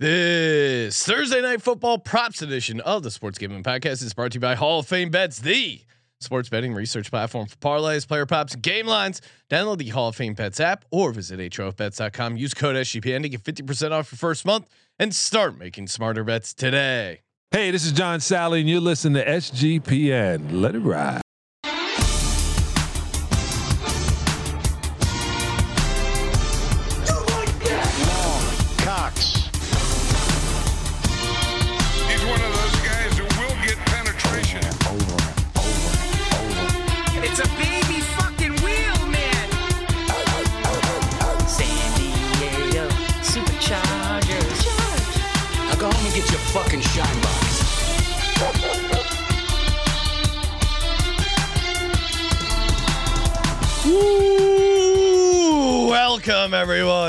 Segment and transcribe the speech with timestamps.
[0.00, 4.40] This Thursday night football props edition of the Sports Gambling Podcast is brought to you
[4.40, 5.80] by Hall of Fame Bets, the
[6.20, 9.20] sports betting research platform for parlays, player props, and game lines.
[9.50, 12.36] Download the Hall of Fame Bets app or visit HOFBets.com.
[12.36, 14.68] Use code SGPN to get 50% off your first month
[15.00, 17.22] and start making smarter bets today.
[17.50, 20.62] Hey, this is John Sally, and you're listening to SGPN.
[20.62, 21.22] Let it ride.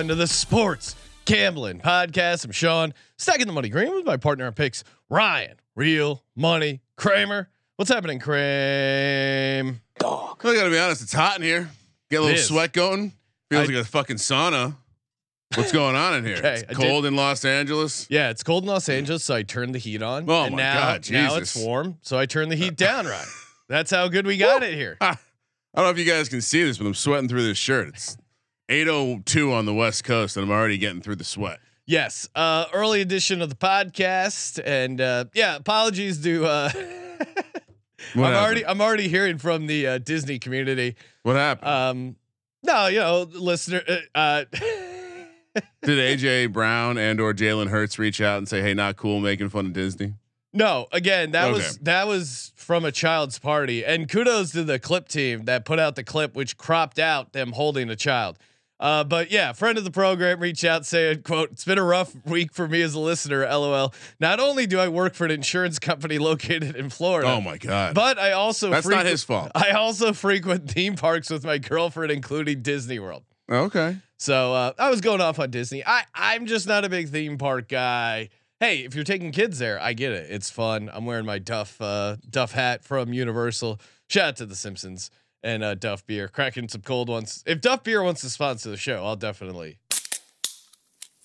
[0.09, 0.95] To the Sports
[1.25, 2.43] Gambling Podcast.
[2.43, 7.47] I'm Sean, stacking the money green with my partner in picks, Ryan, real money Kramer.
[7.75, 9.79] What's happening, Kramer?
[10.01, 11.69] I gotta be honest, it's hot in here.
[12.09, 13.13] Get a little sweat going.
[13.51, 14.75] Feels I- like a fucking sauna.
[15.55, 16.37] What's going on in here?
[16.37, 18.07] Okay, it's cold in Los Angeles.
[18.09, 20.27] Yeah, it's cold in Los Angeles, so I turned the heat on.
[20.27, 23.05] Oh and my now, God, Now it's warm, so I turned the heat down.
[23.05, 23.27] Right.
[23.67, 24.97] That's how good we got it here.
[25.01, 25.17] I
[25.75, 27.89] don't know if you guys can see this, but I'm sweating through this shirt.
[27.89, 28.17] It's
[28.69, 31.59] 8:02 on the West Coast, and I'm already getting through the sweat.
[31.85, 36.45] Yes, uh, early edition of the podcast, and uh, yeah, apologies to.
[36.45, 36.69] Uh,
[38.15, 38.65] I'm What already?
[38.65, 40.95] I'm already hearing from the uh, Disney community.
[41.23, 41.69] What happened?
[41.69, 42.15] Um,
[42.63, 43.81] no, you know, listener.
[43.87, 44.45] Uh, uh,
[45.81, 49.49] Did AJ Brown and or Jalen Hurts reach out and say, "Hey, not cool, making
[49.49, 50.13] fun of Disney"?
[50.53, 55.07] no, again, that was that was from a child's party, and kudos to the clip
[55.07, 58.37] team that put out the clip, which cropped out them holding a child.
[58.79, 62.15] Uh, but yeah, friend of the program reached out saying, "quote It's been a rough
[62.25, 63.45] week for me as a listener.
[63.45, 63.93] LOL.
[64.19, 67.93] Not only do I work for an insurance company located in Florida, Oh my god,
[67.93, 69.51] but I also that's not frequent- his fault.
[69.53, 73.23] I also frequent theme parks with my girlfriend, including Disney World.
[73.51, 75.83] Okay, So uh, I was going off on Disney.
[75.85, 78.29] I I'm just not a big theme park guy.
[78.61, 80.29] Hey, if you're taking kids there, I get it.
[80.29, 80.89] It's fun.
[80.93, 83.79] I'm wearing my Duff uh, Duff hat from Universal.
[84.07, 85.09] Shout out to the Simpsons
[85.43, 87.43] and uh, Duff beer, cracking some cold ones.
[87.45, 89.77] If Duff beer wants to sponsor the show, I'll definitely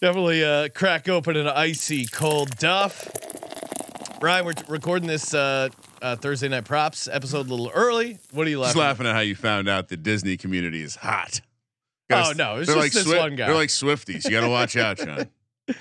[0.00, 3.10] definitely uh, crack open an icy cold Duff.
[4.20, 5.68] Ryan, we're t- recording this uh,
[6.00, 8.18] uh, Thursday night props episode a little early.
[8.32, 8.80] What are you just laughing?
[8.80, 8.86] at?
[8.86, 11.40] laughing at how you found out the Disney community is hot.
[12.10, 13.46] Oh, no, it's just this Swi- one guy.
[13.46, 14.24] They're like Swifties.
[14.24, 15.28] You got to watch out, Sean.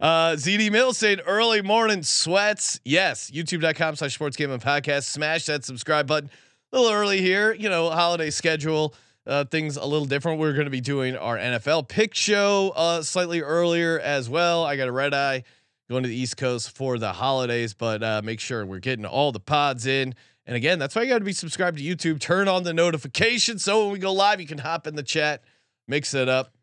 [0.00, 2.80] Uh, ZD Mills saying early morning sweats.
[2.86, 5.02] Yes, youtube.com slash sports gaming podcast.
[5.02, 6.30] Smash that subscribe button.
[6.72, 8.94] A little early here, you know, holiday schedule.
[9.26, 10.40] Uh, things a little different.
[10.40, 14.64] We're going to be doing our NFL pick show uh, slightly earlier as well.
[14.64, 15.44] I got a red eye
[15.88, 19.32] going to the East Coast for the holidays, but uh, make sure we're getting all
[19.32, 20.14] the pods in.
[20.46, 22.20] And again, that's why you got to be subscribed to YouTube.
[22.20, 25.42] Turn on the notifications so when we go live, you can hop in the chat,
[25.86, 26.54] mix it up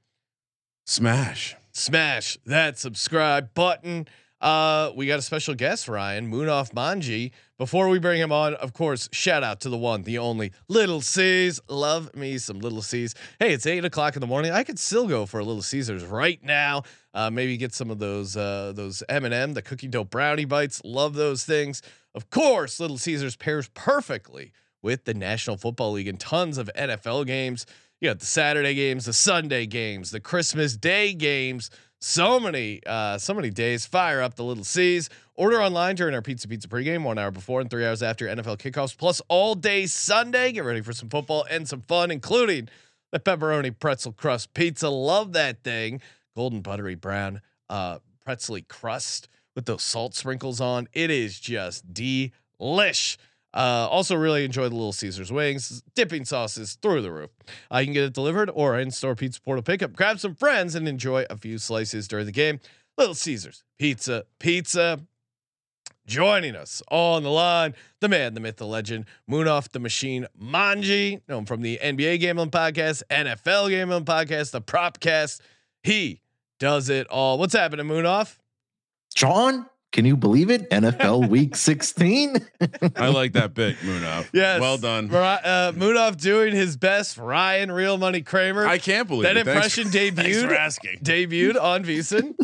[0.85, 1.56] Smash.
[1.74, 4.07] smash that subscribe button.
[4.40, 7.31] Uh, we got a special guest, Ryan Munaf Manji.
[7.58, 11.02] Before we bring him on, of course, shout out to the one, the only Little
[11.02, 11.59] C's.
[11.68, 13.16] Love me some Little C's.
[13.40, 14.52] Hey, it's eight o'clock in the morning.
[14.52, 16.84] I could still go for a Little Caesars right now.
[17.16, 20.46] Uh, maybe get some of those uh, those M and M, the cookie dough brownie
[20.46, 20.81] bites.
[20.86, 21.81] Love those things.
[22.14, 24.52] Of course, Little Caesars pairs perfectly
[24.84, 27.66] with the National Football League and tons of NFL games.
[28.00, 31.72] You got the Saturday games, the Sunday games, the Christmas Day games.
[32.00, 33.85] So many, uh, so many days.
[33.85, 35.09] Fire up the little C's.
[35.35, 38.58] Order online during our Pizza Pizza pregame, one hour before and three hours after NFL
[38.58, 40.52] kickoffs, plus all day Sunday.
[40.52, 42.69] Get ready for some football and some fun, including
[43.12, 44.90] the pepperoni pretzel crust pizza.
[44.90, 46.02] Love that thing.
[46.36, 50.88] Golden buttery brown, uh, pretzely crust with those salt sprinkles on.
[50.94, 53.18] It is just delish.
[53.57, 57.31] Uh, also, really enjoy the Little Caesars wings, dipping sauces through the roof.
[57.72, 59.94] You can get it delivered or in store pizza portal pickup.
[59.94, 62.59] Grab some friends and enjoy a few slices during the game.
[63.00, 65.00] Little Caesars Pizza, pizza.
[66.06, 71.21] Joining us on the line, the man, the myth, the legend, Munaf the Machine Manji,
[71.27, 75.42] known from the NBA Gambling Podcast, NFL Gambling Podcast, the Propcast.
[75.83, 76.21] He
[76.60, 77.38] does it all.
[77.39, 78.38] What's happening, Munaf?
[79.15, 79.65] Sean,
[79.98, 80.70] can you believe it?
[80.70, 82.38] NFL Week 16.
[82.96, 84.30] I like that bit, Munaf.
[84.34, 84.62] Yes.
[84.62, 85.10] Well done.
[85.12, 87.18] Uh, Munaf doing his best.
[87.18, 88.68] Ryan, Real Money Kramer.
[88.68, 89.46] I can't believe that it.
[89.46, 91.00] Thanks impression Thanks debuted asking.
[91.02, 92.36] debuted on VSiN.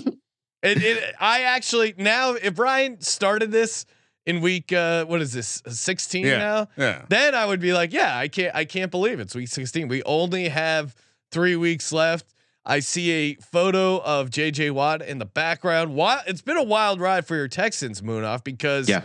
[0.64, 3.86] it, it, I actually now if Ryan started this
[4.26, 6.38] in week uh, what is this 16 Yeah.
[6.40, 6.68] now?
[6.76, 7.02] Yeah.
[7.08, 9.88] Then I would be like, yeah, I can't I can't believe it's week 16.
[9.90, 10.96] We only have
[11.32, 12.33] three weeks left.
[12.66, 15.96] I see a photo of JJ Watt in the background.
[15.96, 16.22] Why?
[16.28, 19.02] It's been a wild ride for your Texans, Munaf, because Yeah.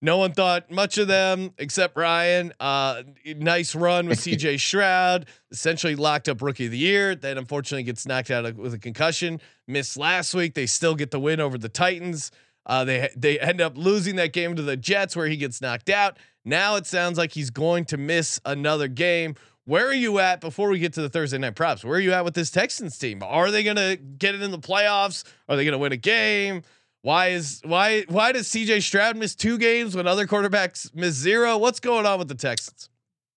[0.00, 2.52] no one thought much of them except Ryan.
[2.58, 3.02] Uh,
[3.36, 7.14] nice run with CJ Stroud, essentially locked up rookie of the year.
[7.14, 9.40] Then unfortunately gets knocked out with a concussion.
[9.68, 10.54] Missed last week.
[10.54, 12.30] They still get the win over the Titans.
[12.66, 15.90] Uh, they they end up losing that game to the Jets where he gets knocked
[15.90, 16.18] out.
[16.46, 19.34] Now it sounds like he's going to miss another game.
[19.66, 21.84] Where are you at before we get to the Thursday night props?
[21.84, 23.22] Where are you at with this Texans team?
[23.22, 25.24] Are they going to get it in the playoffs?
[25.48, 26.62] Are they going to win a game?
[27.00, 31.58] Why is why why does CJ Stroud miss two games when other quarterbacks miss zero?
[31.58, 32.88] What's going on with the Texans?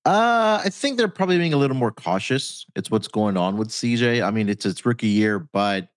[0.06, 2.66] Uh, I think they're probably being a little more cautious.
[2.78, 4.26] It's what's going on with CJ.
[4.26, 5.90] I mean, it's its rookie year, but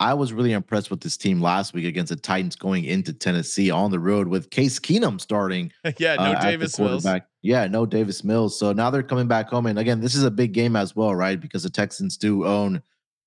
[0.00, 3.70] I was really impressed with this team last week against the Titans going into Tennessee
[3.70, 5.72] on the road with Case Keenum starting.
[5.98, 7.06] yeah, no uh, Davis Mills.
[7.42, 8.58] Yeah, no Davis Mills.
[8.58, 11.14] So now they're coming back home, and again, this is a big game as well,
[11.14, 11.40] right?
[11.40, 12.82] Because the Texans do own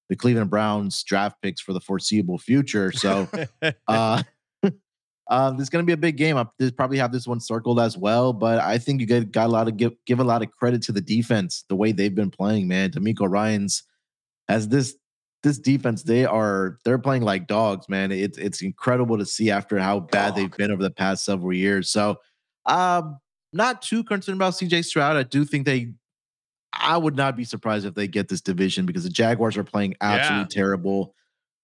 [0.10, 2.92] the Cleveland Browns draft picks for the foreseeable future.
[2.92, 3.28] So
[3.88, 4.24] uh,
[5.30, 6.38] uh, this is going to be a big game.
[6.38, 9.52] I probably have this one circled as well, but I think you get, got a
[9.52, 12.32] lot of give give a lot of credit to the defense, the way they've been
[12.32, 12.92] playing, man.
[12.92, 13.84] DeMeco Ryans
[14.48, 14.96] has this
[15.44, 18.12] this defense, they are they're playing like dogs, man.
[18.12, 21.90] It's it's incredible to see after how bad they've been over the past several years.
[21.90, 22.20] So,
[22.66, 23.20] um,
[23.54, 25.16] not too concerned about CJ Stroud.
[25.16, 25.94] I do think they.
[26.74, 29.96] I would not be surprised if they get this division because the Jaguars are playing
[30.02, 30.62] absolutely Yeah.
[30.64, 31.16] terrible.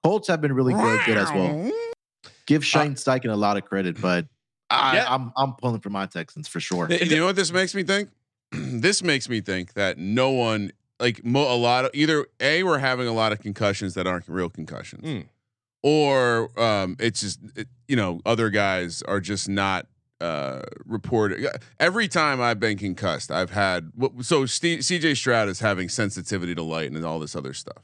[0.04, 1.72] Colts have been really good, good as well.
[2.48, 4.25] Give Shane Steichen a lot of credit, but
[4.70, 5.06] I, Yeah.
[5.14, 6.92] I'm I'm pulling for my Texans for sure.
[6.92, 8.10] You know what this makes me think?
[8.52, 12.78] this makes me think that no one like mo- a lot of either a we're
[12.80, 15.25] having a lot of concussions that aren't real concussions, Mm.
[15.81, 19.88] or um, it's just it, you know other guys are just not
[20.22, 21.45] uh reported.
[21.80, 23.92] Every time I've been concussed, I've had
[24.22, 27.84] so Steve, CJ Stroud is having sensitivity to light and all this other stuff.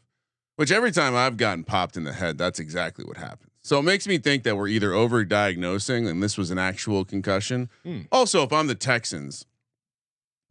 [0.56, 3.50] Which every time I've gotten popped in the head, that's exactly what happens.
[3.62, 7.70] So it makes me think that we're either overdiagnosing and this was an actual concussion.
[7.84, 8.02] Hmm.
[8.12, 9.46] Also, if I'm the Texans,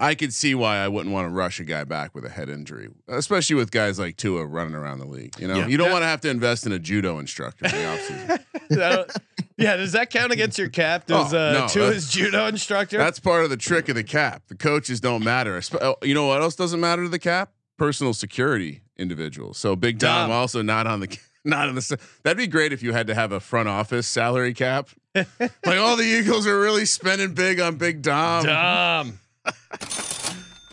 [0.01, 2.49] I could see why I wouldn't want to rush a guy back with a head
[2.49, 5.35] injury, especially with guys like Tua running around the league.
[5.41, 5.67] You know, Yeah.
[5.67, 5.93] you don't Yeah.
[5.95, 8.45] want to have to invest in a judo instructor in the offseason.
[8.73, 9.07] So,
[9.57, 11.07] yeah, does that count against your cap?
[11.07, 12.97] Does Oh, uh, no, Tua's judo instructor?
[12.97, 14.43] That's part of the trick of the cap.
[14.49, 15.61] The coaches don't matter.
[15.81, 17.51] Oh, You know what else doesn't matter to the cap?
[17.77, 19.59] Personal security individuals.
[19.59, 20.37] So Big Dom Dom.
[20.37, 21.99] also not on the not on the.
[22.23, 24.91] That'd be great if you had to have a front office salary cap.
[25.15, 28.45] like all the Eagles are really spending big on Big Dom.
[28.45, 29.19] Dom.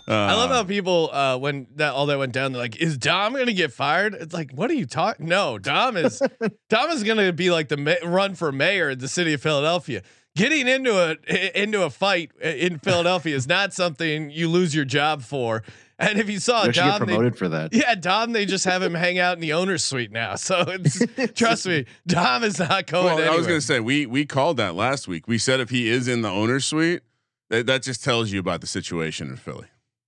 [0.07, 2.95] Uh, I love how people uh, when that all that went down, they're like, "Is
[2.95, 5.25] Dom going to get fired?" It's like, what are you talking?
[5.27, 6.21] No, Dom is
[6.69, 9.41] Dom is going to be like the ma- run for mayor in the city of
[9.41, 10.03] Philadelphia.
[10.35, 15.23] Getting into a into a fight in Philadelphia is not something you lose your job
[15.23, 15.63] for.
[15.97, 17.73] And if you saw You should get Dom, they, promoted for that.
[17.73, 20.35] yeah, Dom, they just have him hang out in the owner's suite now.
[20.45, 21.01] So it's
[21.33, 23.05] trust me, Dom is not going.
[23.15, 25.27] Well, I was going to say we we called that last week.
[25.27, 27.01] We said if he is in the owner's suite,
[27.49, 29.67] that, that just tells you about the situation in Philly.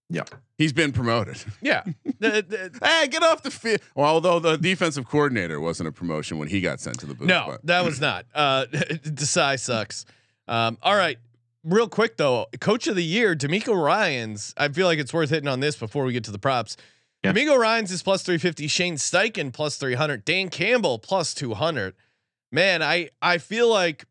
[0.10, 0.24] Yeah.
[0.58, 1.38] He's been promoted.
[1.62, 1.84] yeah.
[2.20, 3.82] The- the- hey, get off the field.
[3.96, 7.28] Well, although the defensive coordinator wasn't a promotion when he got sent to the booth.
[7.28, 8.26] No, but- that was not.
[8.34, 10.06] Uh, Desai sucks.
[10.48, 11.18] Um, all right,
[11.66, 14.54] real quick though, Coach of the Year, DeMeco Ryans.
[14.56, 16.78] I feel like it's worth hitting on this before we get to the props.
[17.24, 17.34] Yeah.
[17.34, 18.68] DeMeco Ryans is plus three fifty.
[18.68, 20.24] Shane Steichen plus three hundred.
[20.24, 21.96] Dan Campbell plus two hundred.
[22.50, 24.06] Man, I I feel like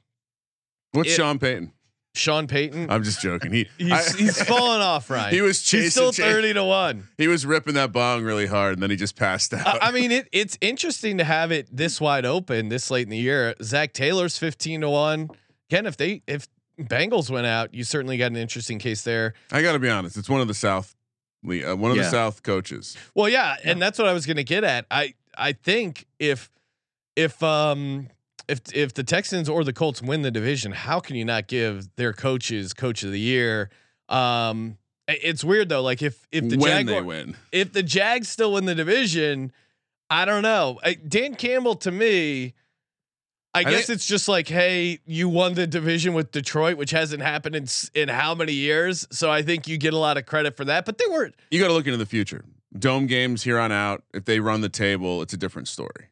[0.93, 1.73] What's it- Sean Payton?
[2.17, 2.91] Sean Payton.
[2.91, 3.53] I'm just joking.
[3.53, 5.35] He he's I- he's falling off, Ryan.
[5.35, 5.83] He was chasing.
[5.83, 7.09] He's still cha- thirty to one.
[7.19, 9.67] He was ripping that bong really hard, and then he just passed out.
[9.83, 13.11] I, I mean, it, it's interesting to have it this wide open this late in
[13.11, 13.55] the year.
[13.63, 15.31] Zac Taylor's fifteen to one.
[15.71, 16.49] Ken, if they if
[16.81, 19.35] Bengals went out, you certainly got an interesting case there.
[19.53, 20.17] I got to be honest.
[20.17, 20.95] It's one of the South,
[21.47, 22.97] uh, one of the South coaches.
[23.15, 24.87] Well, yeah, and that's what I was going to get at.
[24.91, 26.51] I I think if
[27.17, 28.09] if um
[28.49, 31.95] if if the Texans or the Colts win the division, how can you not give
[31.97, 33.71] their coaches coach of the year?
[34.09, 35.83] Um, it's weird though.
[35.83, 39.53] Like if if the when Jaguar, win, if the Jags still win the division,
[40.11, 40.79] I don't know.
[40.85, 42.55] I, Dan Campbell to me,
[43.55, 47.23] I, guess think- it's just like, hey, you won the division with Detroit, which hasn't
[47.23, 49.07] happened in in how many years?
[49.11, 50.85] So I think you get a lot of credit for that.
[50.85, 51.35] But they weren't.
[51.51, 52.45] you got to look into the future.
[52.79, 54.03] Dome games here on out.
[54.13, 56.11] If they run the table, it's a different story.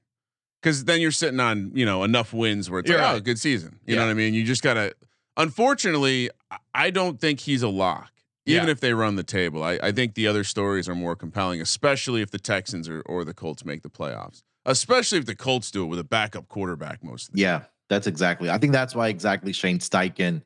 [0.64, 3.78] Because then you're sitting on you know enough wins where it's like, oh, good season.
[3.84, 4.00] You Yeah.
[4.00, 4.32] know what I mean?
[4.32, 4.94] You just gotta.
[5.36, 6.30] Unfortunately,
[6.74, 8.10] I- don't think he's a lock.
[8.46, 8.72] Even Yeah.
[8.72, 12.22] if they run the table, I, I think the other stories are more compelling, especially
[12.22, 14.42] if the Texans or, or the Colts make the playoffs.
[14.66, 18.06] Especially if the Colts do it with a backup quarterback most of the Yeah, that's
[18.06, 18.48] exactly.
[18.50, 20.42] I think that's why exactly Shane Steichen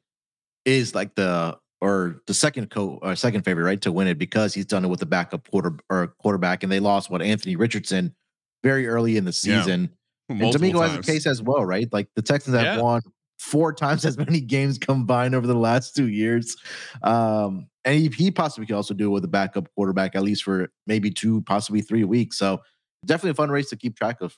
[0.65, 4.53] is like the or the second co or second favorite, right, to win it because
[4.55, 8.15] he's done it with the backup quarter or quarterback, and they lost what Anthony Richardson
[8.65, 9.63] very early in the Yeah.
[10.29, 11.89] And Multiple DeMeco has a case as well, right?
[11.93, 12.83] Like the Texans have Yeah.
[12.83, 13.03] won
[13.39, 16.57] four times as many games combined over the last two years.
[17.03, 20.43] Um, and he, he possibly could also do it with a backup quarterback, at least
[20.43, 22.37] for maybe two, possibly three weeks.
[22.37, 22.61] So
[23.07, 24.37] definitely a fun race to keep track of.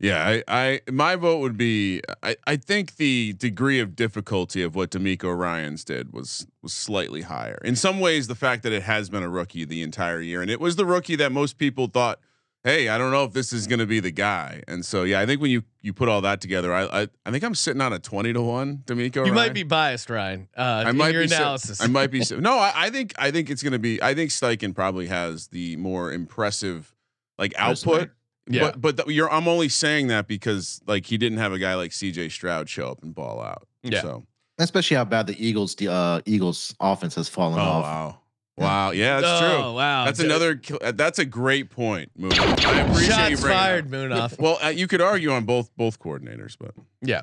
[0.00, 4.76] Yeah, I, I my vote would be I, I think the degree of difficulty of
[4.76, 7.60] what DeMeco Ryans did was was slightly higher.
[7.64, 10.52] In some ways, the fact that it has been a rookie the entire year, and
[10.52, 12.20] it was the rookie that most people thought,
[12.64, 14.62] hey, I don't know if this is going to be the guy.
[14.68, 17.30] And so, yeah, I think when you you put all that together, I I, I
[17.30, 19.26] think I'm sitting on a twenty to one DeMeco.
[19.26, 20.48] You might be biased, Ryan.
[20.56, 21.28] Uh, I in might your be.
[21.28, 21.80] so- analysis.
[21.80, 22.22] I might be.
[22.24, 24.02] so- no, I, I think I think it's going to be.
[24.02, 26.94] I think Steichen probably has the more impressive
[27.38, 28.10] like output.
[28.50, 28.62] Yeah.
[28.62, 31.74] But but th- you're I'm only saying that because like he didn't have a guy
[31.74, 33.68] like CJ Stroud show up and ball out.
[33.82, 34.00] Yeah.
[34.02, 34.24] So
[34.60, 37.82] Especially how bad the Eagles, the uh, Eagles offense has fallen oh off.
[37.84, 38.18] wow.
[38.58, 38.90] Wow.
[38.90, 39.74] Yeah, that's oh, true.
[39.74, 40.04] Wow.
[40.04, 40.60] That's another.
[40.80, 42.10] uh, That's a great point.
[42.16, 42.32] Moon.
[42.32, 43.90] I appreciate Shots it fired, up.
[43.92, 44.40] Munaf.
[44.40, 47.22] Well, uh, you could argue on both both coordinators, but yeah.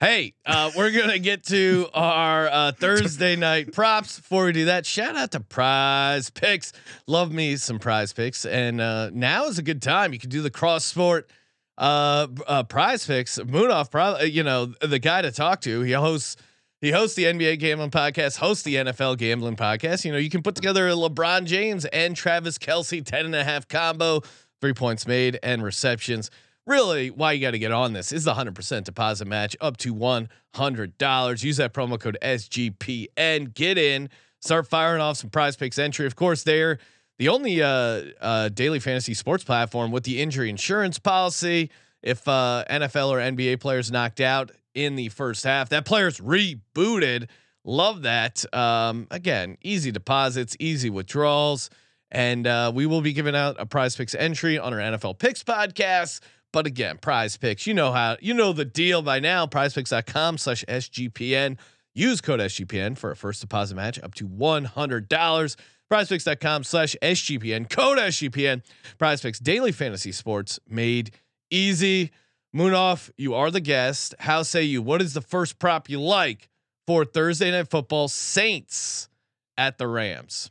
[0.00, 4.18] Hey, uh, we're gonna get to our uh, Thursday night props.
[4.18, 6.72] Before we do that, shout out to Prize Picks.
[7.06, 10.12] Love me some Prize Picks, and uh, now is a good time.
[10.12, 11.30] You can do the cross sport
[11.78, 13.38] uh, uh, Prize Picks.
[13.38, 15.82] Munaf, probably you know the guy to talk to.
[15.82, 16.36] He hosts
[16.82, 20.04] he hosts the NBA gambling podcast, hosts the NFL gambling podcast.
[20.04, 23.44] You know, you can put together a LeBron James and Travis Kelce 10 and a
[23.44, 24.20] half combo,
[24.60, 26.28] three points made and receptions.
[26.66, 29.94] Really, why you got to get on this is the 100% deposit match up to
[29.94, 31.44] $100.
[31.44, 33.54] Use that promo code SGPN.
[33.54, 34.10] Get in,
[34.40, 36.06] start firing off some prize picks entry.
[36.06, 36.78] Of course, they're
[37.18, 41.70] the only uh, uh, daily fantasy sports platform with the injury insurance policy.
[42.02, 47.28] If uh, NFL or NBA players knocked out in the first half, that player's rebooted.
[47.64, 48.44] Love that.
[48.54, 51.70] Um, again, easy deposits, easy withdrawals.
[52.10, 55.42] And uh, we will be giving out a prize picks entry on our NFL picks
[55.42, 56.20] podcast.
[56.52, 59.46] But again, prize picks, you know how, you know the deal by now.
[59.46, 61.56] Prizepicks.com slash SGPN.
[61.94, 65.56] Use code SGPN for a first deposit match up to $100.
[65.90, 67.70] Prizepicks.com slash SGPN.
[67.70, 68.62] Code SGPN.
[68.98, 71.12] Prizepicks daily fantasy sports made
[71.50, 72.10] easy.
[72.54, 74.14] Munaf, you are the guest.
[74.18, 74.82] How say you?
[74.82, 76.50] What is the first prop you like
[76.86, 78.08] for Thursday night football?
[78.08, 79.08] Saints
[79.56, 80.50] at the Rams.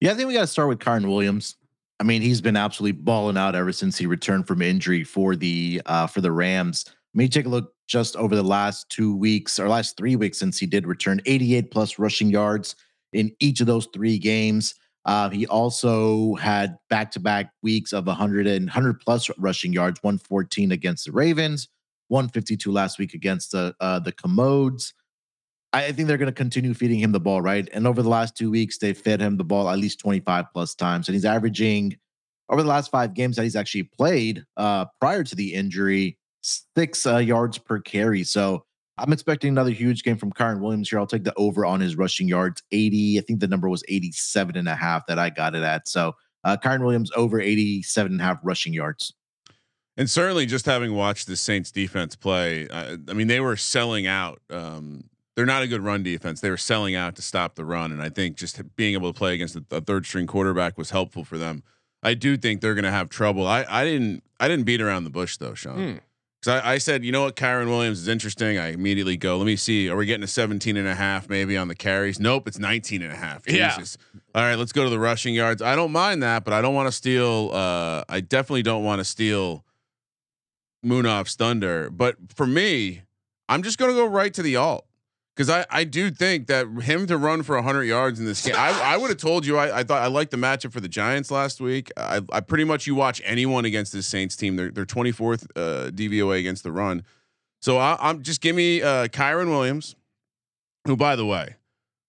[0.00, 1.56] Yeah, I think we got to start with Kyren Williams.
[2.00, 5.80] I mean, he's been absolutely balling out ever since he returned from injury for the
[5.86, 6.86] uh for the Rams.
[6.88, 10.38] I mean, take a look just over the last two weeks or last three weeks
[10.38, 12.74] since he did return 88 plus rushing yards
[13.12, 14.74] in each of those three games.
[15.04, 20.02] Uh, he also had back to back weeks of 100 and 100 plus rushing yards,
[20.02, 21.68] 114 against the Ravens,
[22.08, 24.94] 152 last week against the uh, the Commodes.
[25.72, 27.66] I think they're going to continue feeding him the ball, right?
[27.72, 30.74] And over the last two weeks, they fed him the ball at least 25 plus
[30.74, 31.08] times.
[31.08, 31.96] And he's averaging
[32.50, 37.06] over the last five games that he's actually played uh, prior to the injury, six
[37.06, 38.22] uh, yards per carry.
[38.22, 38.64] So
[38.98, 40.98] I'm expecting another huge game from Kyren Williams here.
[40.98, 43.18] I'll take the over on his rushing yards 80.
[43.18, 45.88] I think the number was 87 and a half that I got it at.
[45.88, 49.14] So uh, Kyren Williams over 87 and a half rushing yards.
[49.96, 54.06] And certainly, just having watched the Saints defense play, I, I mean, they were selling
[54.06, 54.40] out.
[54.48, 55.04] Um,
[55.36, 56.40] they're not a good run defense.
[56.40, 59.18] They were selling out to stop the run, and I think just being able to
[59.18, 61.62] play against a, a third string quarterback was helpful for them.
[62.02, 63.46] I do think they're going to have trouble.
[63.46, 65.76] I, I didn't I didn't beat around the bush though, Sean.
[65.76, 65.98] Hmm.
[66.42, 68.58] Because I, I said, you know what, Kyren Williams is interesting.
[68.58, 69.88] I immediately go, let me see.
[69.88, 72.18] Are we getting a 17 and a half maybe on the carries?
[72.18, 73.48] Nope, it's 19 and a half.
[73.48, 73.76] Yeah.
[73.76, 73.96] Jesus.
[74.34, 75.62] All right, let's go to the rushing yards.
[75.62, 77.50] I don't mind that, but I don't want to steal.
[77.52, 79.64] Uh, I definitely don't want to steal
[80.84, 81.90] Munaf's thunder.
[81.90, 83.02] But for me,
[83.48, 84.86] I'm just going to go right to the alt
[85.34, 88.54] because I, I do think that him to run for 100 yards in this game,
[88.56, 90.88] I, I would have told you I, I thought I liked the matchup for the
[90.88, 91.90] Giants last week.
[91.96, 95.90] I, I pretty much you watch anyone against this Saints team, they're they're 24th uh,
[95.90, 97.02] DVOA against the run.
[97.60, 99.94] So I, I'm just give me uh, Kyren Williams,
[100.86, 101.56] who by the way,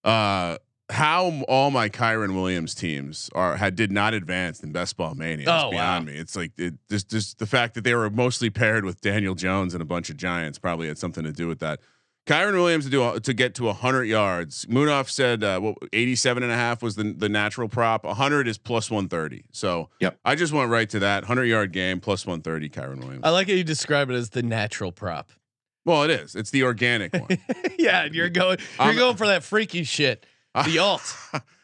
[0.04, 0.58] uh,
[0.90, 5.46] how all my Kyren Williams teams are had did not advance in best ball mania.
[5.48, 6.14] Oh, It's beyond me.
[6.14, 9.74] It's like it, just just the fact that they were mostly paired with Daniel Jones
[9.74, 11.80] and a bunch of Giants probably had something to do with that.
[12.26, 14.66] Kyren Williams to do to get to 100 yards.
[14.68, 18.06] Munaf said uh, what 87 and a half was the the natural prop.
[18.06, 19.44] 100 is plus 130.
[19.52, 20.20] So Yep.
[20.24, 22.70] I just went right to that 100 yard game plus 130.
[22.70, 23.22] Kyren Williams.
[23.26, 25.32] I like how you describe it as the natural prop.
[25.86, 26.34] well, it is.
[26.36, 27.38] It's the organic one.
[27.78, 30.26] yeah, you're going you're I'm- going for that freaky shit.
[30.66, 31.16] The alt.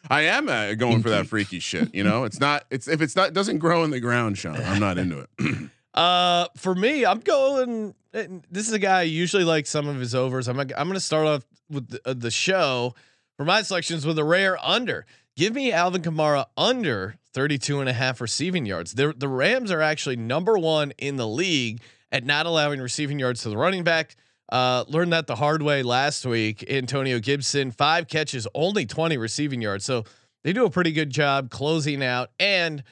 [0.10, 1.94] I am uh, going for that freaky shit.
[1.94, 2.66] You know, it's not.
[2.72, 4.56] It's if it's not doesn't grow in the ground, Sean.
[4.58, 5.30] I'm not into it.
[6.00, 7.94] Uh, for me, I'm going.
[8.13, 10.48] This is a guy usually like some of his overs.
[10.48, 10.58] I'm.
[10.58, 12.96] I'm going to start off with the, uh, the show
[13.36, 15.06] for my selections with a rare under.
[15.36, 18.94] Give me Alvin Kamara under 32 and a half receiving yards.
[18.94, 21.82] The, the Rams are actually number one in the league
[22.13, 24.15] at not allowing receiving yards to the running back.
[24.50, 26.65] Uh, learned that the hard way last week.
[26.70, 29.84] Antonio Gibson, five catches, only 20 receiving yards.
[29.84, 30.06] So
[30.44, 32.32] they do a pretty good job closing out.
[32.39, 32.84] And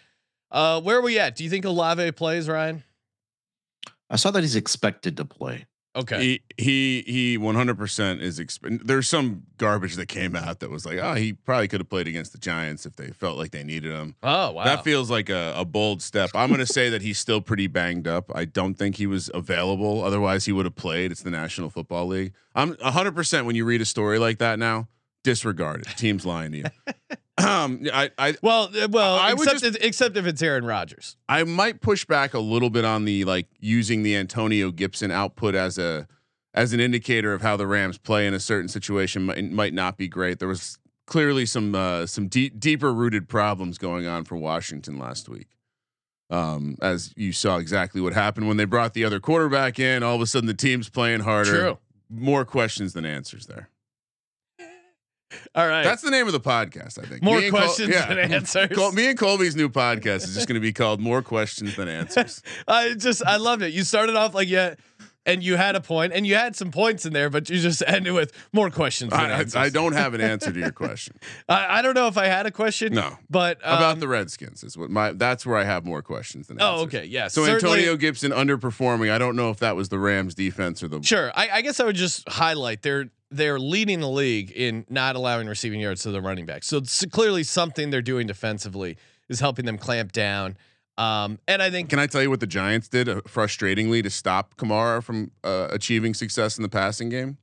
[0.52, 1.38] uh, where are we at?
[1.38, 2.84] Do you think Olave plays, Ryan?
[4.10, 5.66] I saw that he's expected to play.
[5.98, 6.22] Okay.
[6.22, 11.00] He he he 100% is exp- there's some garbage that came out that was like,
[11.00, 13.92] "Oh, he probably could have played against the Giants if they felt like they needed
[13.92, 14.64] him." oh, wow.
[14.64, 16.30] That feels like a, a bold step.
[16.36, 18.32] I'm going to say that he's still pretty banged up.
[18.36, 20.04] I don't think he was available.
[20.04, 21.12] Otherwise, he would have played.
[21.12, 22.34] It's the National Football League.
[22.54, 24.90] I'm 100% when you read a story like that now,
[25.24, 25.88] disregard it.
[25.98, 26.66] Team's lying to you.
[27.38, 31.18] um, I, I, well, uh, well, I except, just- if, except if it's Aaron Rodgers.
[31.30, 35.56] I might push back a little bit on the like using the Antonio Gibson output
[35.56, 36.08] as a
[36.54, 39.96] as an indicator of how the Rams play in a certain situation might, might not
[39.98, 40.40] be great.
[40.40, 45.30] There was clearly some uh, some deep, deeper rooted problems going on for Washington last
[45.30, 45.48] week.
[46.30, 50.16] Um, as you saw exactly what happened when they brought the other quarterback in, all
[50.16, 51.52] of a sudden the team's playing harder.
[51.60, 51.78] True.
[52.10, 53.70] More questions than answers there.
[55.56, 55.84] All right.
[55.84, 57.22] That's the name of the podcast, I think.
[57.22, 58.70] More and Col- questions than answers.
[58.74, 61.88] Col- me and Colby's new podcast is just going to be called "More Questions Than
[61.90, 63.74] Answers." I just I loved it.
[63.74, 64.76] You started off like yeah,
[65.26, 67.84] and you had a point, and you had some points in there, but you just
[67.86, 69.12] ended with more questions.
[69.12, 69.56] Than I, I, answers.
[69.58, 71.18] I don't have an answer to your question.
[71.50, 72.94] I, I don't know if I had a question.
[72.94, 73.18] No.
[73.30, 76.62] but um, About the Redskins is what my that's where I have more questions than
[76.62, 76.80] Answers.
[76.80, 77.28] Oh, okay, yeah.
[77.28, 79.12] So certainly- Antonio Gibson underperforming.
[79.12, 81.32] I don't know if that was the Rams defense or the Sure.
[81.36, 85.48] I, I guess I would just highlight they're they're leading the league in not allowing
[85.48, 86.64] receiving yards to the running back.
[86.64, 88.98] So it's clearly something they're doing defensively
[89.30, 90.58] is helping them clamp down.
[90.98, 94.10] Um, and I think Can I tell you what the Giants did uh, frustratingly to
[94.10, 97.38] stop Kamara from uh, achieving success in the passing game?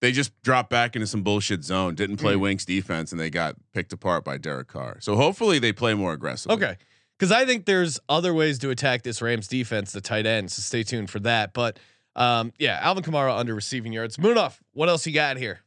[0.00, 2.40] They just dropped back into some bullshit zone, didn't play Hmm.
[2.40, 4.96] Wink's defense, and they got picked apart by Derek Carr.
[5.00, 6.56] So hopefully they play more aggressively.
[6.56, 6.76] okay.
[7.18, 10.50] Because I think there's other ways to attack this Rams defense, the tight end.
[10.50, 11.52] So stay tuned for that.
[11.52, 11.78] But
[12.16, 14.16] um, yeah, Alvin Kamara under receiving yards.
[14.16, 15.60] Munaf, what else you got here?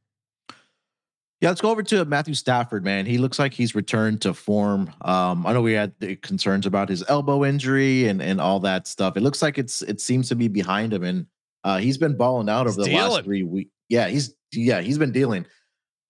[1.41, 3.05] Yeah, let's go over to Matthew Stafford, man.
[3.05, 4.89] He looks like he's returned to form.
[5.01, 8.87] Um, I know we had the concerns about his elbow injury and and all that
[8.87, 9.17] stuff.
[9.17, 11.25] It looks like it's it seems to be behind him, and
[11.65, 13.11] uh, he's been balling out He's over the dealing.
[13.11, 13.71] last three weeks.
[13.89, 15.45] Yeah, he's yeah he's been dealing.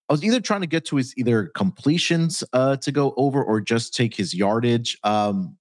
[0.07, 3.59] I was either trying to get to his either completions uh, to go over or
[3.59, 4.99] just take his yardage.
[5.03, 5.57] Um,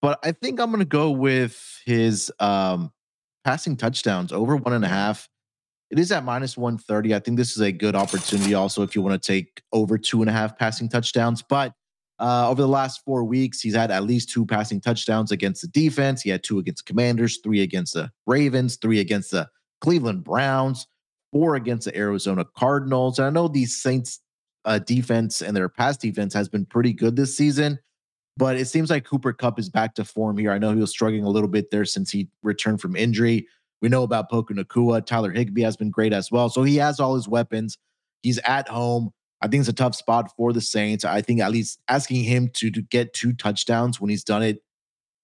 [0.00, 2.90] but I think I'm going to go with his um,
[3.44, 5.28] passing touchdowns over one and a half.
[5.90, 7.14] It is at minus 130.
[7.14, 10.22] I think this is a good opportunity also if you want to take over two
[10.22, 11.42] and a half passing touchdowns.
[11.42, 11.74] But
[12.18, 15.68] uh, over the last four weeks, he's had at least two passing touchdowns against the
[15.68, 16.22] defense.
[16.22, 19.48] He had two against Commanders, three against the Ravens, three against the
[19.80, 20.86] Cleveland Browns,
[21.32, 23.18] four against the Arizona Cardinals.
[23.18, 24.20] And I know these Saints
[24.64, 27.78] uh, defense and their pass defense has been pretty good this season,
[28.36, 30.52] but it seems like Cooper Kupp is back to form here.
[30.52, 33.46] I know he was struggling a little bit there since he returned from injury.
[33.80, 35.04] We know about Puka Nacua.
[35.04, 36.48] Tyler Higbee has been great as well.
[36.48, 37.76] So he has all his weapons.
[38.22, 39.10] He's at home.
[39.42, 41.04] I think it's a tough spot for the Saints.
[41.04, 44.62] I think at least asking him to, to get two touchdowns when he's done it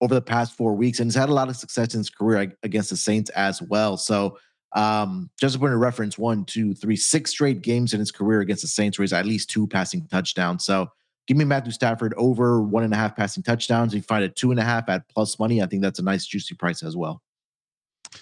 [0.00, 2.52] over the past four weeks, and he's had a lot of success in his career
[2.62, 3.96] against the Saints as well.
[3.96, 4.38] So
[4.74, 8.40] um, just to put in reference, one, two, three, six straight games in his career
[8.40, 10.64] against the Saints where he's at least two passing touchdowns.
[10.64, 10.90] So
[11.28, 13.92] give me Matthew Stafford over one and a half passing touchdowns.
[13.92, 16.02] If you find a two and a half at plus money, I think that's a
[16.02, 17.22] nice juicy price as well.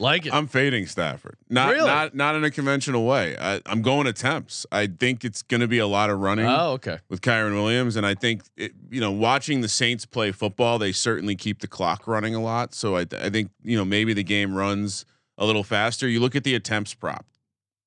[0.01, 0.35] Like it.
[0.35, 1.37] I'm fading Stafford.
[1.49, 1.87] Not Really?
[1.87, 3.37] not not in a conventional way.
[3.41, 4.67] I, I'm going attempts.
[4.73, 6.99] I think it's going to be a lot of running oh, okay.
[7.09, 10.91] with Kyren Williams, and I think it, you know watching the Saints play football, they
[10.91, 12.75] certainly keep the clock running a lot.
[12.75, 15.07] So I, I think you know maybe the game runs
[15.39, 16.09] a little faster.
[16.09, 17.25] You look at the attempts prop,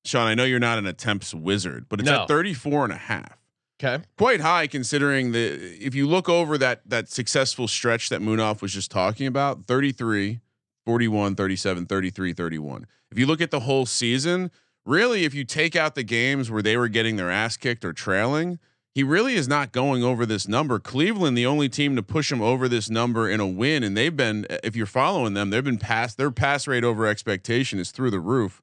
[0.06, 0.26] Sean.
[0.26, 2.22] I know you're not an attempts wizard, but it's No.
[2.22, 3.39] at 34 and a half.
[3.82, 4.04] Okay.
[4.18, 5.40] Quite high considering the
[5.84, 10.40] if you look over that that successful stretch that Munaf was just talking about, 33,
[10.84, 12.86] 41, 37, 33, 31.
[13.10, 14.50] If you look at the whole season,
[14.84, 17.94] really if you take out the games where they were getting their ass kicked or
[17.94, 18.58] trailing,
[18.94, 20.78] he really is not going over this number.
[20.78, 24.16] Cleveland, the only team to push him over this number in a win, and they've
[24.16, 28.10] been, if you're following them, they've been past their pass rate over expectation is through
[28.10, 28.60] the roof.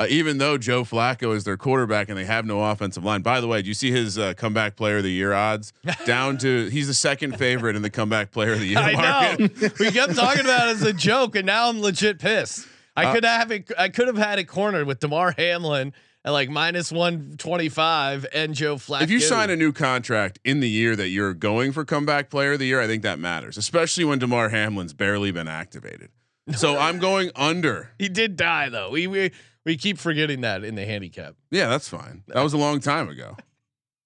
[0.00, 3.20] Uh, even though Joe Flacco is their quarterback and they have no offensive line.
[3.20, 5.72] By the way, do you see his uh, comeback player of the year odds
[6.06, 6.68] down to?
[6.70, 9.60] He's the second favorite in the comeback player of the year I market.
[9.62, 9.68] know.
[9.78, 12.66] we kept talking about it as a joke, and now I'm legit pissed.
[12.96, 13.70] I Uh, could have it.
[13.78, 15.92] I could have had it cornered with Damar Hamlin
[16.24, 19.02] at like minus one twenty five and Joe Flacco.
[19.02, 22.52] If you sign a new contract in the year that you're going for comeback player
[22.54, 26.10] of the year, I think that matters, especially when Damar Hamlin's barely been activated.
[26.56, 27.90] So I'm going under.
[27.98, 28.90] he did die though.
[28.90, 29.32] We we
[29.64, 31.34] we keep forgetting that in the handicap.
[31.50, 32.22] Yeah, that's fine.
[32.28, 33.36] That was a long time ago.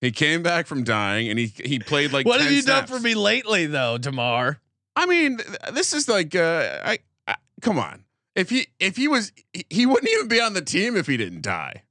[0.00, 2.26] He came back from dying, and he he played like.
[2.26, 2.90] what 10 have you snaps.
[2.90, 4.60] done for me lately, though, Damar?
[4.96, 5.40] I mean,
[5.72, 8.04] this is like, uh, I, I come on.
[8.34, 11.16] If he if he was, he- he wouldn't even be on the team if he
[11.16, 11.82] didn't die.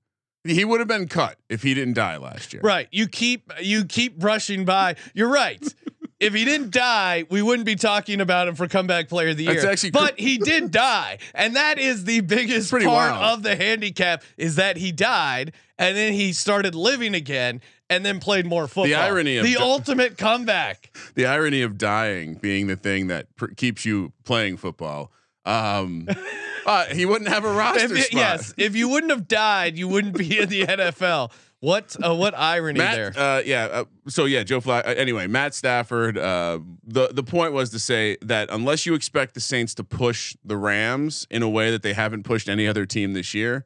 [0.46, 2.62] He would have been cut if he didn't die last year.
[2.62, 2.88] Right.
[2.92, 4.98] You keep you keep brushing by.
[5.14, 5.64] You're right.
[6.24, 9.44] If he didn't die, we wouldn't be talking about him for comeback player of the
[9.44, 9.54] year.
[9.54, 13.38] That's actually cr- but he did die, and that is the biggest part wild.
[13.40, 18.20] of the handicap is that he died, and then he started living again, and then
[18.20, 18.86] played more football.
[18.86, 20.90] The irony of the di- ultimate comeback.
[21.16, 25.12] The irony of dying being the thing that pr- keeps you playing football.
[25.46, 26.08] Um,
[26.66, 28.14] uh, he wouldn't have a roster If spot.
[28.14, 31.32] yes, if you wouldn't have died, you wouldn't be in the NFL.
[31.64, 33.14] What uh, what irony there?
[33.16, 33.64] Uh, yeah.
[33.72, 34.86] Uh, so yeah, Joe Flacco.
[34.86, 36.18] Uh, anyway, Matt Stafford.
[36.18, 40.36] Uh, the the point was to say that unless you expect the Saints to push
[40.44, 43.66] the Rams in a way that they haven't pushed any other team this year,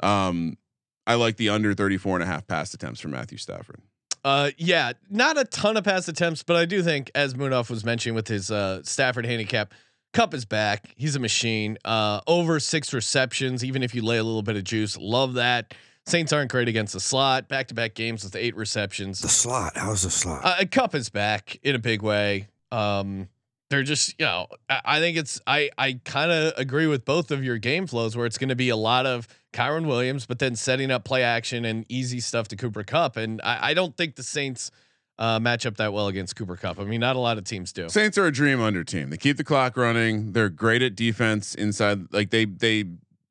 [0.00, 0.58] um,
[1.06, 3.80] I like the under 34 and a half pass attempts for Matthew Stafford.
[4.22, 7.86] Uh, yeah, not a ton of pass attempts, but I do think, as Munaf was
[7.86, 9.72] mentioning with his uh, Stafford handicap,
[10.12, 10.92] Kupp is back.
[10.94, 11.78] He's a machine.
[11.86, 15.72] Uh, over six receptions, even if you lay a little bit of juice, love that.
[16.10, 17.48] Saints aren't great against the slot.
[17.48, 19.20] Back to back games with eight receptions.
[19.20, 19.72] The slot.
[19.76, 20.42] How's the slot?
[20.44, 22.48] Uh, Kupp is back in a big way.
[22.72, 23.28] Um,
[23.70, 27.30] they're just, you know, I, I think it's, I, I kind of agree with both
[27.30, 30.40] of your game flows where it's going to be a lot of Kyren Williams, but
[30.40, 33.16] then setting up play action and easy stuff to Cooper Kupp.
[33.16, 34.72] And I, I don't think the Saints
[35.20, 36.80] uh, match up that well against Cooper Kupp.
[36.80, 37.88] I mean, not a lot of teams do.
[37.88, 39.10] Saints are a dream under team.
[39.10, 40.32] They keep the clock running.
[40.32, 42.12] They're great at defense inside.
[42.12, 42.86] Like they they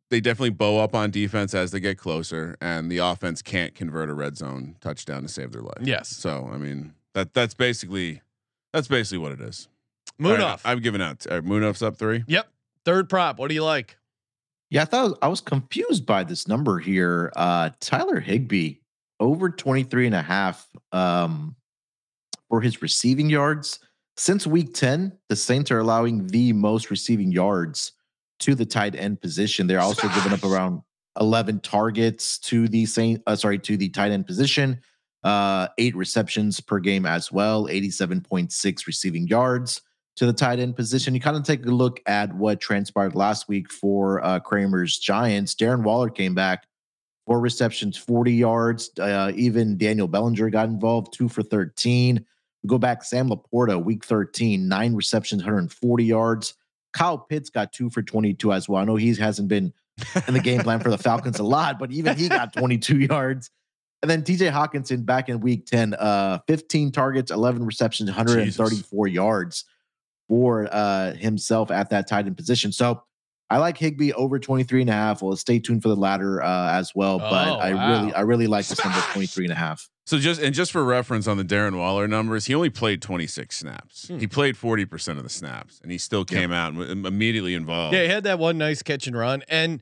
[0.09, 4.09] they definitely bow up on defense as they get closer, and the offense can't convert
[4.09, 5.81] a red zone touchdown to save their life.
[5.81, 6.09] Yes.
[6.09, 8.21] So I mean that that's basically
[8.73, 9.67] that's basically what it is.
[10.17, 10.61] Moon All right, off.
[10.65, 11.25] I'm giving out.
[11.29, 12.23] Uh, Munaf's up three.
[12.27, 12.49] yep.
[12.85, 13.39] Third prop.
[13.39, 13.97] What do you like?
[14.69, 17.31] Yeah, I thought I was confused by this number here.
[17.35, 18.75] Uh Tyler Higbee
[19.19, 21.55] over 23 and a half um
[22.49, 23.79] for his receiving yards.
[24.17, 27.93] Since week 10, the Saints are allowing the most receiving yards
[28.39, 29.67] to the tight end position.
[29.67, 30.81] They're also giving up around
[31.19, 34.79] 11 targets to the same, uh, sorry, to the tight end position.
[35.21, 39.81] Uh 8 receptions per game as well, 87.6 receiving yards
[40.19, 41.13] to the tight end position.
[41.13, 45.55] You kind of take a look at what transpired last week for uh, Kramer's Giants.
[45.55, 46.67] Darren Waller came back,
[47.25, 48.91] four receptions, 40 yards.
[48.99, 52.25] Uh, even Daniel Bellinger got involved, two for 13.
[52.63, 56.53] We go back, Sam LaPorta, week 13, nine receptions, 140 yards.
[56.93, 58.81] Kyle Pitts got two for 22 as well.
[58.81, 59.73] I know he hasn't been
[60.27, 63.51] in the game plan for the Falcons a lot, but even he got 22 yards.
[64.01, 69.65] And then TJ Hockenson back in week 10, uh, 15 targets, 11 receptions, 134 yards
[70.29, 72.71] for uh, himself at that tight end position.
[72.71, 73.03] So
[73.49, 75.21] I like Higbee over 23 and a half.
[75.21, 77.17] Well, stay tuned for the ladder uh, as well.
[77.19, 77.89] But Oh, I wow.
[78.01, 79.89] really, I really like this number 23 and a half.
[80.05, 83.55] So just and just for reference on the Darren Waller numbers, he only played 26
[83.55, 84.07] snaps.
[84.07, 84.17] Hmm.
[84.19, 87.53] He played 40 percent of the snaps, and he still came out and w- immediately
[87.53, 87.93] involved.
[87.95, 89.81] Yeah, he had that one nice catch and run, and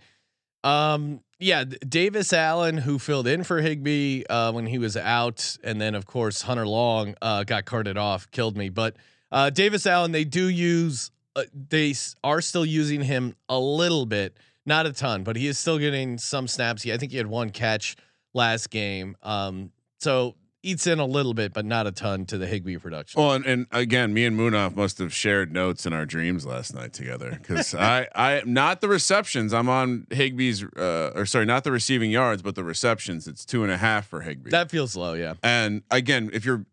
[0.66, 5.80] um, yeah, Davis Allen, who filled in for Higbee uh, when he was out, and
[5.80, 8.68] then of course Hunter Long uh, got carted off, killed me.
[8.70, 8.96] But
[9.32, 14.36] uh, Davis Allen, they do use, uh, they are still using him a little bit,
[14.66, 16.82] not a ton, but he is still getting some snaps.
[16.82, 17.96] He, I think he had one catch
[18.34, 22.48] last game, um, so eats in a little bit, but not a ton to the
[22.48, 23.22] Higbee production.
[23.22, 26.74] Well, and, and again, me and Munaf must have shared notes in our dreams last
[26.74, 29.54] night together because I, I, not the receptions.
[29.54, 33.28] I'm on Higbee's, uh, or sorry, not the receiving yards, but the receptions.
[33.28, 34.50] It's two and a half for Higbee.
[34.50, 35.36] that feels low, yeah.
[35.44, 36.66] and again, if you're,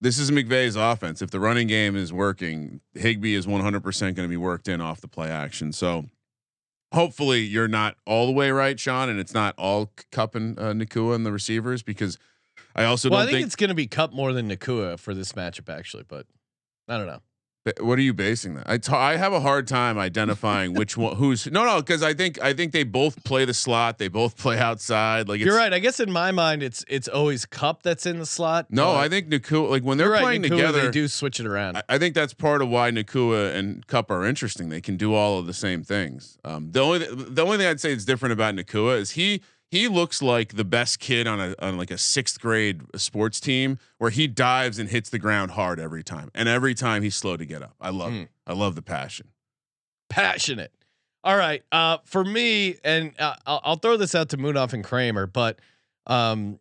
[0.00, 1.20] this is McVay's offense.
[1.20, 5.00] If the running game is working, Higbee is 100% going to be worked in off
[5.00, 5.72] the play action.
[5.72, 6.06] So
[6.92, 10.72] hopefully you're not all the way right, Sean, and it's not all Kupp and uh,
[10.72, 12.18] Nacua and the receivers because
[12.74, 13.46] I also well, I don't think, think.
[13.46, 16.26] it's going to be Kupp more than Nacua for this matchup, actually, but
[16.88, 17.20] I don't know.
[17.78, 18.88] What are you basing that?
[18.90, 22.54] I have a hard time identifying which one who's no no because I think I
[22.54, 23.98] think they both play the slot.
[23.98, 25.28] They both play outside.
[25.28, 25.70] Like it's, You're right.
[25.70, 28.68] I guess in my mind, it's it's always Kupp that's in the slot.
[28.70, 30.82] No, I think Nacua like when they're right, playing Nacua, together.
[30.86, 31.76] They do switch it around.
[31.76, 34.70] I, I think that's part of why Nacua and Kupp are interesting.
[34.70, 36.38] They can do all of the same things.
[36.44, 39.86] Um, the only the only thing I'd say is different about Nacua is he he
[39.86, 44.10] looks like the best kid on a on like a sixth grade sports team where
[44.10, 47.44] he dives and hits the ground hard every time, and every time he's slow to
[47.44, 47.74] get up.
[47.80, 48.28] I love it.
[48.46, 49.28] I love the passion.
[50.08, 50.72] Passionate.
[51.22, 51.62] All right.
[51.70, 55.58] Uh, for me, and uh, I'll, I'll throw this out to Munaf and Kramer, but
[56.06, 56.58] um,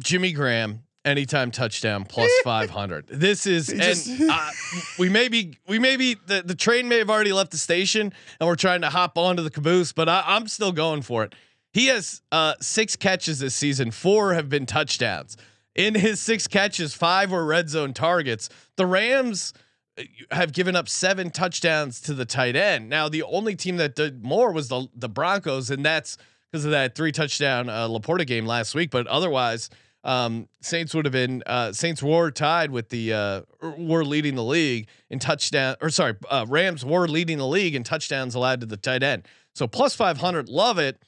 [0.00, 3.06] Jimmy Graham anytime touchdown plus 500.
[3.08, 4.50] This is and uh,
[4.98, 8.12] we may be we may be the, the train may have already left the station
[8.40, 11.34] and we're trying to hop onto the caboose, but I, I'm still going for it.
[11.78, 13.92] He has uh, six catches this season.
[13.92, 15.36] Four have been touchdowns.
[15.76, 18.48] In his six catches, five were red zone targets.
[18.74, 19.54] The Rams
[19.96, 22.88] uh, have given up seven touchdowns to the tight end.
[22.88, 26.18] Now, the only team that did more was the the Broncos, and that's
[26.50, 28.90] because of that three touchdown uh, LaPorta game last week.
[28.90, 29.70] But otherwise,
[30.02, 33.42] um, Saints would have been uh, Saints were tied with the uh,
[33.78, 37.84] were leading the league in touchdown or sorry, uh, Rams were leading the league in
[37.84, 39.28] touchdowns allowed to the tight end.
[39.54, 41.00] So plus five hundred, love it.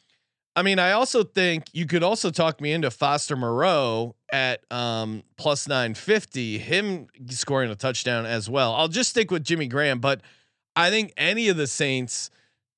[0.57, 5.23] I mean, I also think you could also talk me into Foster Moreau at um,
[5.37, 8.75] plus 950, him scoring a touchdown as well.
[8.75, 10.21] I'll just stick with Jimmy Graham, but
[10.75, 12.31] I think any of the Saints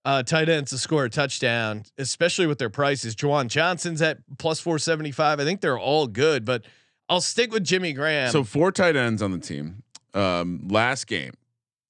[0.04, 3.14] uh, tight ends to score a touchdown, especially with their prices.
[3.16, 5.40] Juwan Johnson's at plus 475.
[5.40, 6.64] I think they're all good, but
[7.08, 8.30] I'll stick with Jimmy Graham.
[8.30, 9.82] So four tight ends on the team.
[10.14, 11.32] Um, last game,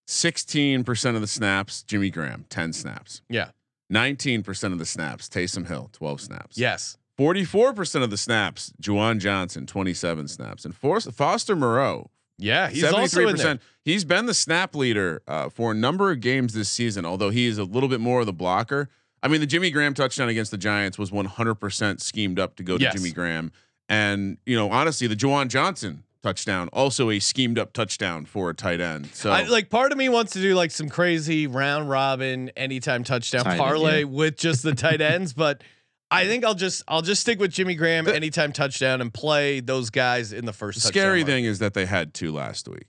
[0.06, 3.22] sixteen percent of the snaps, Jimmy Graham, ten snaps.
[3.28, 3.50] yeah,
[3.92, 6.56] Nineteen percent of the snaps, Taysom Hill, twelve snaps.
[6.58, 12.68] yes, Forty-four percent of the snaps, Juwan Johnson, twenty-seven snaps, and For- Foster Moreau, yeah,
[12.70, 13.58] he's also in there.
[13.84, 17.46] He's been the snap leader uh, for a number of games this season, although he
[17.46, 18.88] is a little bit more of the blocker.
[19.22, 22.76] I mean, the Jimmy Graham touchdown against the Giants was 100% schemed up to go
[22.78, 22.94] to Yes.
[22.94, 23.52] Jimmy Graham.
[23.88, 28.54] And, you know, honestly, the Juwan Johnson touchdown, also a schemed up touchdown for a
[28.54, 29.10] tight end.
[29.14, 33.04] So, I, like part of me wants to do like some crazy round robin anytime
[33.04, 34.04] touchdown Tight end, parlay yeah.
[34.04, 35.62] with just the tight ends, but
[36.10, 39.60] I think I'll just I'll just stick with Jimmy Graham The- anytime touchdown and play
[39.60, 40.78] those guys in the first.
[40.78, 41.26] the touchdown scary mark.
[41.28, 42.86] thing is that they had two last week.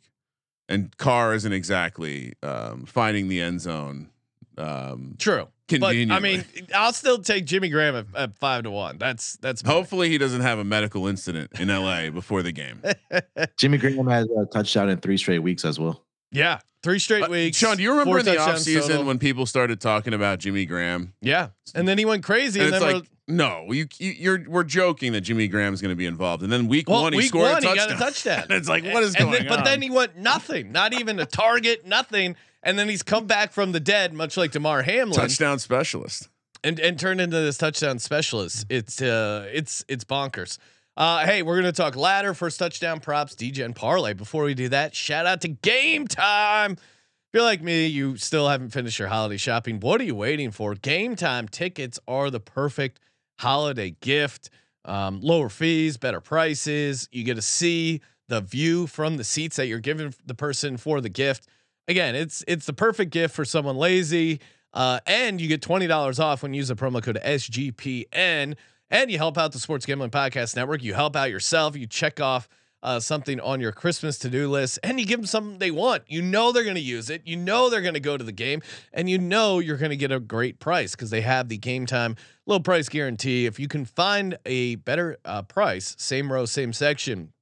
[0.69, 4.09] And Carr isn't exactly um, finding the end zone.
[4.57, 5.47] Um, true.
[5.69, 6.43] But I mean,
[6.75, 8.97] I'll still take Jimmy Graham at, at five to one.
[8.97, 9.73] That's that's mine.
[9.73, 12.81] hopefully, he doesn't have a medical incident in LA before the game.
[13.57, 16.03] Jimmy Graham has a touchdown in three straight weeks as well.
[16.31, 17.57] Yeah, three straight Uh, weeks.
[17.57, 19.03] Sean, do you remember in the touchdowns offseason total.
[19.05, 21.13] when people started talking about Jimmy Graham?
[21.21, 24.49] Yeah, and then he went crazy, And and, it's then like, no, you, you you're
[24.49, 27.17] we're joking that Jimmy Graham's going to be involved, and then week well, one he
[27.19, 27.87] week scored one a he touchdown.
[27.87, 28.43] got a touchdown.
[28.49, 31.19] And it's like, what is And going then, But then he went nothing, not even
[31.19, 35.19] a target, nothing, and then he's come back from the dead, much like Damar Hamlin,
[35.19, 36.29] touchdown specialist.
[36.63, 38.65] and and turned into this touchdown specialist.
[38.69, 40.57] It's uh, it's it's bonkers.
[40.95, 44.13] Uh, hey, we're gonna talk ladder, first touchdown props, DJ and parlay.
[44.13, 46.73] Before we do that, shout out to Game Time.
[46.73, 49.79] If you're like me, you still haven't finished your holiday shopping.
[49.79, 50.75] What are you waiting for?
[50.75, 52.99] Game Time tickets are the perfect
[53.39, 54.51] holiday gift.
[54.85, 57.09] Um, lower fees, better prices.
[57.11, 61.01] You get to see the view from the seats that you're giving the person for
[61.01, 61.47] the gift.
[61.87, 64.39] Again, it's it's the perfect gift for someone lazy.
[64.73, 68.55] Uh, and you get twenty dollars off when you use the promo code SGPN,
[68.89, 70.81] and you help out the Sports Gambling Podcast Network.
[70.83, 71.75] You help out yourself.
[71.75, 72.47] You check off
[72.81, 76.03] uh, something on your Christmas to do list, and you give them something they want.
[76.07, 77.21] You know they're going to use it.
[77.25, 79.97] You know they're going to go to the game, and you know you're going to
[79.97, 82.15] get a great price because they have the game time
[82.45, 83.45] low price guarantee.
[83.45, 87.32] If you can find a better uh, price, same row, same section,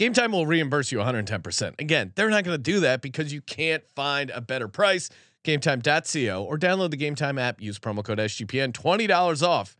[0.00, 1.78] Game Time will reimburse you 110%.
[1.78, 5.10] Again, they're not going to do that because you can't find a better price.
[5.44, 7.60] GameTime.co or download the Game Time app.
[7.60, 8.72] Use promo code SGPN.
[8.72, 9.76] $20 off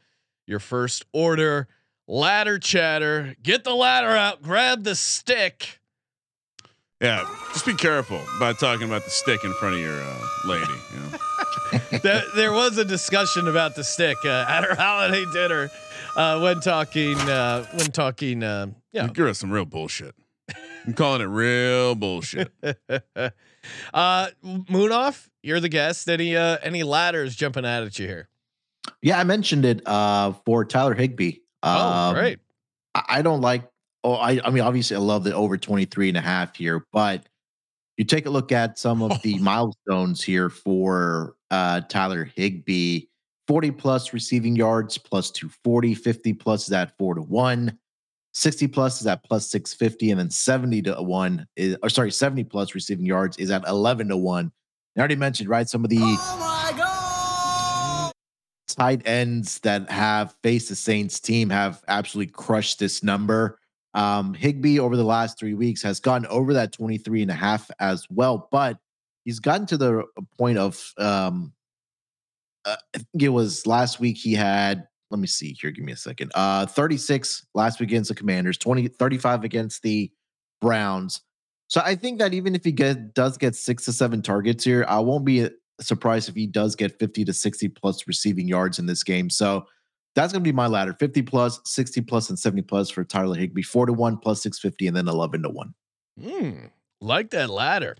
[0.46, 1.68] your first order.
[2.06, 3.34] Ladder chatter.
[3.42, 4.42] Get the ladder out.
[4.42, 5.80] Grab the stick.
[7.00, 10.66] Yeah, just be careful about talking about the stick in front of your uh, lady.
[10.92, 11.98] You know?
[12.02, 15.70] there, there was a discussion about the stick uh, at our holiday dinner
[16.16, 17.16] uh, when talking.
[17.18, 18.42] Uh, when talking.
[18.42, 19.08] Uh, yeah.
[19.14, 20.14] You're us some real bullshit.
[20.86, 22.50] I'm calling it real bullshit.
[22.62, 23.32] uh,
[24.44, 25.28] Munaf.
[25.42, 26.08] You're the guest.
[26.08, 28.28] Any uh, any ladders jumping out at you here?
[29.02, 31.38] Yeah, I mentioned it uh, for Tyler Higbee.
[31.62, 32.38] Oh, Um, great.
[32.94, 33.68] I, I don't like.
[34.02, 37.26] Oh, I, I mean, obviously, I love the over 23 and a half here, but
[37.98, 43.02] you take a look at some of the milestones here for uh, Tyler Higbee
[43.50, 47.76] 40 plus receiving yards, plus 240, 50 plus is at four to one,
[48.32, 52.44] 60 plus is at plus 650, and then 70 to one is, or sorry, 70
[52.44, 54.52] plus receiving yards is at 11 to one.
[54.96, 55.68] I already mentioned, right?
[55.68, 55.98] Some of the
[58.68, 63.58] tight ends that have faced the Saints team have absolutely crushed this number.
[63.94, 67.68] Um, Higbee over the last three weeks has gotten over that 23 and a half
[67.80, 68.78] as well, but
[69.24, 70.04] he's gotten to the
[70.38, 71.52] point of, um,
[72.64, 75.92] uh, I think it was last week he had, let me see here, give me
[75.92, 76.30] a second.
[76.34, 80.10] Uh, 36 last week against the Commanders, 20, 35 against the
[80.60, 81.22] Browns.
[81.68, 84.84] So I think that even if he get, does get six to seven targets here,
[84.88, 85.48] I won't be
[85.80, 89.30] surprised if he does get 50 to 60 plus receiving yards in this game.
[89.30, 89.66] So
[90.14, 93.36] that's going to be my ladder 50 plus, 60 plus, and 70 plus for Tyler
[93.36, 95.74] Higbee, four to one plus 650, and then 11 to one.
[96.20, 96.66] Hmm.
[97.00, 97.96] Like that ladder.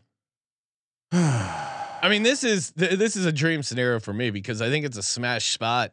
[2.03, 4.85] I mean, this is th- this is a dream scenario for me because I think
[4.85, 5.93] it's a smash spot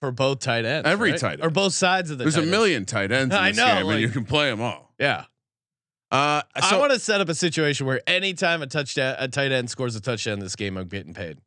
[0.00, 0.88] for both tight ends.
[0.88, 1.20] Every right?
[1.20, 2.24] tight or both sides of the.
[2.24, 2.50] There's a ends.
[2.50, 4.92] million tight ends in I this know, game, and you can play them all.
[4.98, 5.24] Yeah,
[6.10, 9.70] Uh, I want to set up a situation where anytime a touchdown, a tight end
[9.70, 11.38] scores a touchdown in this game, I'm getting paid.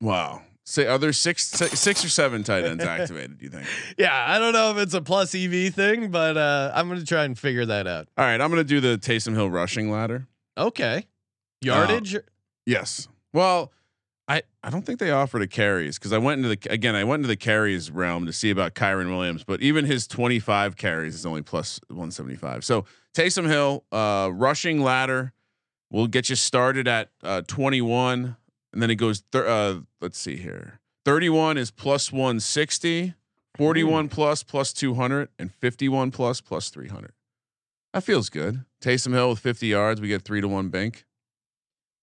[0.00, 0.42] wow.
[0.68, 3.38] Say, are there six, six, six or seven tight ends activated?
[3.38, 3.66] Do you think?
[3.96, 7.22] Yeah, I don't know if it's a plus EV thing, but uh, I'm gonna try
[7.24, 8.08] and figure that out.
[8.18, 10.26] All right, I'm gonna do the Taysom Hill rushing ladder.
[10.58, 11.06] Okay,
[11.60, 12.16] yardage.
[12.66, 13.08] Yes.
[13.32, 13.72] Well,
[14.28, 17.04] I I don't think they offered a carries because I went into the again I
[17.04, 21.14] went into the carries realm to see about Kyren Williams, but even his 25 carries
[21.14, 22.64] is only plus 175.
[22.64, 25.32] So Taysom Hill, uh, rushing ladder,
[25.90, 28.36] will get you started at uh, 21,
[28.72, 29.22] and then it goes.
[29.32, 30.80] Thir- uh, let's see here.
[31.04, 33.14] 31 is plus 160,
[33.56, 37.12] 41 plus plus 200, and 51 plus plus 300.
[37.92, 38.64] That feels good.
[38.82, 41.04] Taysom Hill with 50 yards, we get three to one bank.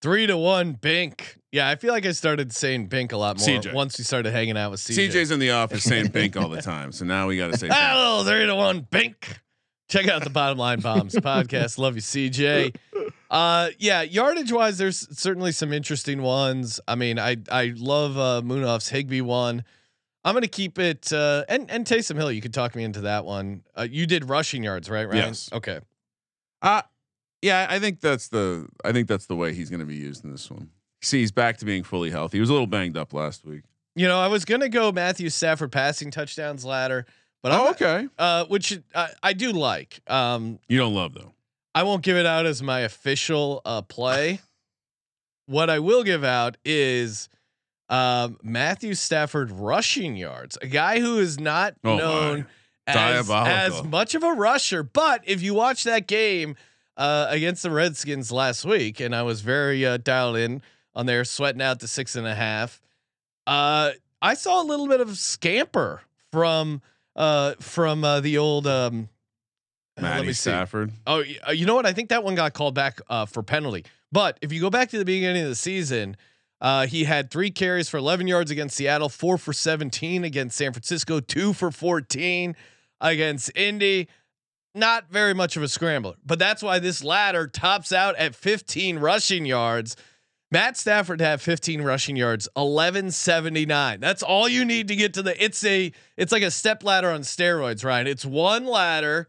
[0.04, 1.40] Three to one, Bink.
[1.54, 3.74] Yeah, I feel like I started saying Bink a lot more CJ.
[3.74, 5.08] once we started hanging out with CJ.
[5.08, 7.70] CJ's in the office saying bink all the time, so now we got to say
[7.70, 7.80] bink.
[7.80, 9.40] Hello, three to one, Bink.
[9.88, 11.78] Check out the Bottom Line Bombs podcast.
[11.78, 12.76] Love you, CJ.
[13.32, 16.82] Uh, yeah, yardage wise, there's certainly some interesting ones.
[16.86, 19.64] I mean, I I love uh, Munaf's Higbee one.
[20.26, 22.30] I'm gonna keep it uh, and and Taysom Hill.
[22.30, 23.64] You could talk me into that one.
[23.74, 25.08] Uh, you did rushing yards, right?
[25.08, 25.28] Ryan?
[25.28, 25.50] Yes.
[25.54, 25.80] Okay.
[26.62, 26.82] Uh
[27.44, 30.24] yeah, I think that's the I think that's the way he's going to be used
[30.24, 30.70] in this one.
[31.02, 32.38] See, he's back to being fully healthy.
[32.38, 33.64] He was a little banged up last week.
[33.96, 37.06] You know, I was gonna go Matthew Stafford passing touchdowns ladder,
[37.44, 38.08] but I'm oh, not- okay.
[38.18, 40.00] uh, which I, I do like.
[40.08, 41.34] Um, You don't love though.
[41.76, 44.40] I won't give it out as my official uh, play.
[45.46, 47.28] what I will give out is
[47.90, 52.46] um, Matthew Stafford rushing yards, a guy who is not Oh, known
[52.88, 54.82] as, as much of a rusher.
[54.84, 56.56] But if you watch that game
[56.98, 60.62] uh, against the Redskins last week, and I was very uh, dialed in
[60.96, 62.82] on there, sweating out the six and a half,
[63.48, 66.02] uh, I saw a little bit of scamper
[66.32, 66.82] from
[67.16, 68.68] uh, from uh, the old.
[68.68, 69.10] Um,
[69.98, 70.50] uh, let Matty me see.
[70.50, 70.92] Stafford.
[71.06, 71.86] Oh, uh, you know what?
[71.86, 73.86] I think that one got called back uh, for penalty.
[74.12, 76.16] But if you go back to the beginning of the season,
[76.62, 80.72] uh, he had three carries for 11 yards against Seattle, four for 17 against San
[80.72, 82.56] Francisco, two for 14
[83.02, 84.08] against Indy.
[84.76, 88.98] Not very much of a scrambler, but that's why this ladder tops out at 15
[89.00, 89.96] rushing yards.
[90.52, 94.00] Matt Stafford had 15 rushing yards, 1179.
[94.00, 95.44] That's all you need to get to the.
[95.44, 95.92] It's a.
[96.18, 98.08] It's like a step ladder on steroids, Ryan.
[98.08, 99.28] It's one ladder.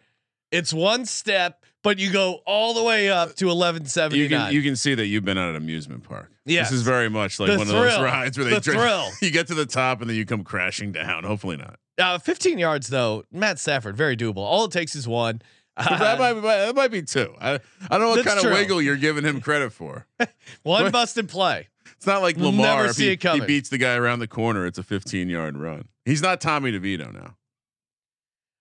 [0.50, 4.28] It's one step, but you go all the way up to You 1179.
[4.46, 6.30] can you can see that you've been at an amusement park.
[6.44, 6.68] Yes.
[6.70, 9.08] This is very much like The one of those rides where they The drink- thrill.
[9.22, 11.24] you get to the top and then you come crashing down.
[11.24, 11.78] Hopefully not.
[11.98, 14.38] Uh, 15 yards though, Matt Stafford, very doable.
[14.38, 15.42] All it takes is one.
[15.76, 17.34] that might be that might be two.
[17.40, 17.58] I, I
[17.90, 18.50] don't know what kind true.
[18.50, 20.06] of wiggle you're giving him credit for.
[20.62, 21.68] one busted play.
[21.96, 22.86] It's not like Never Lamar.
[22.86, 23.42] If see he, it coming.
[23.42, 25.88] he beats the guy around the corner, it's a 15 yard run.
[26.04, 27.36] He's not Tommy DeVito now.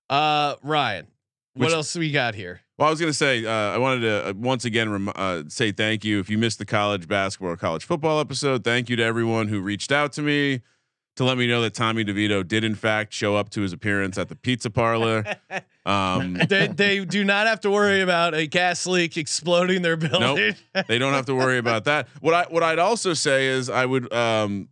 [0.09, 1.07] Uh, Ryan,
[1.53, 2.61] what else we got here?
[2.77, 5.43] Well, I was going to say, uh, I wanted to uh, once again rem- uh,
[5.47, 6.19] say thank you.
[6.19, 9.61] If you missed the college basketball or college football episode, thank you to everyone who
[9.61, 10.61] reached out to me
[11.15, 14.17] to let me know that Tommy DeVito did in fact show up to his appearance
[14.17, 15.23] at the pizza parlor.
[15.85, 20.55] Um, they they do not have to worry about a gas leak exploding their building.
[20.87, 22.07] they don't have to worry about that.
[22.21, 24.69] What I what I'd also say is I would um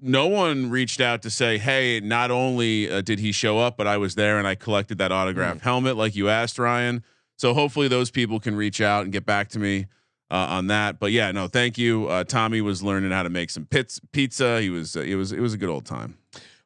[0.00, 3.86] no one reached out to say, "Hey, not only uh, did he show up, but
[3.86, 7.04] I was there and I collected that autographed helmet like you asked Ryan."
[7.36, 9.86] So hopefully those people can reach out and get back to me
[10.30, 10.98] uh, on that.
[11.00, 12.06] But yeah, no, thank you.
[12.08, 14.60] Uh, Tommy was learning how to make some pits, pizza.
[14.60, 16.16] He was uh, it was it was a good old time.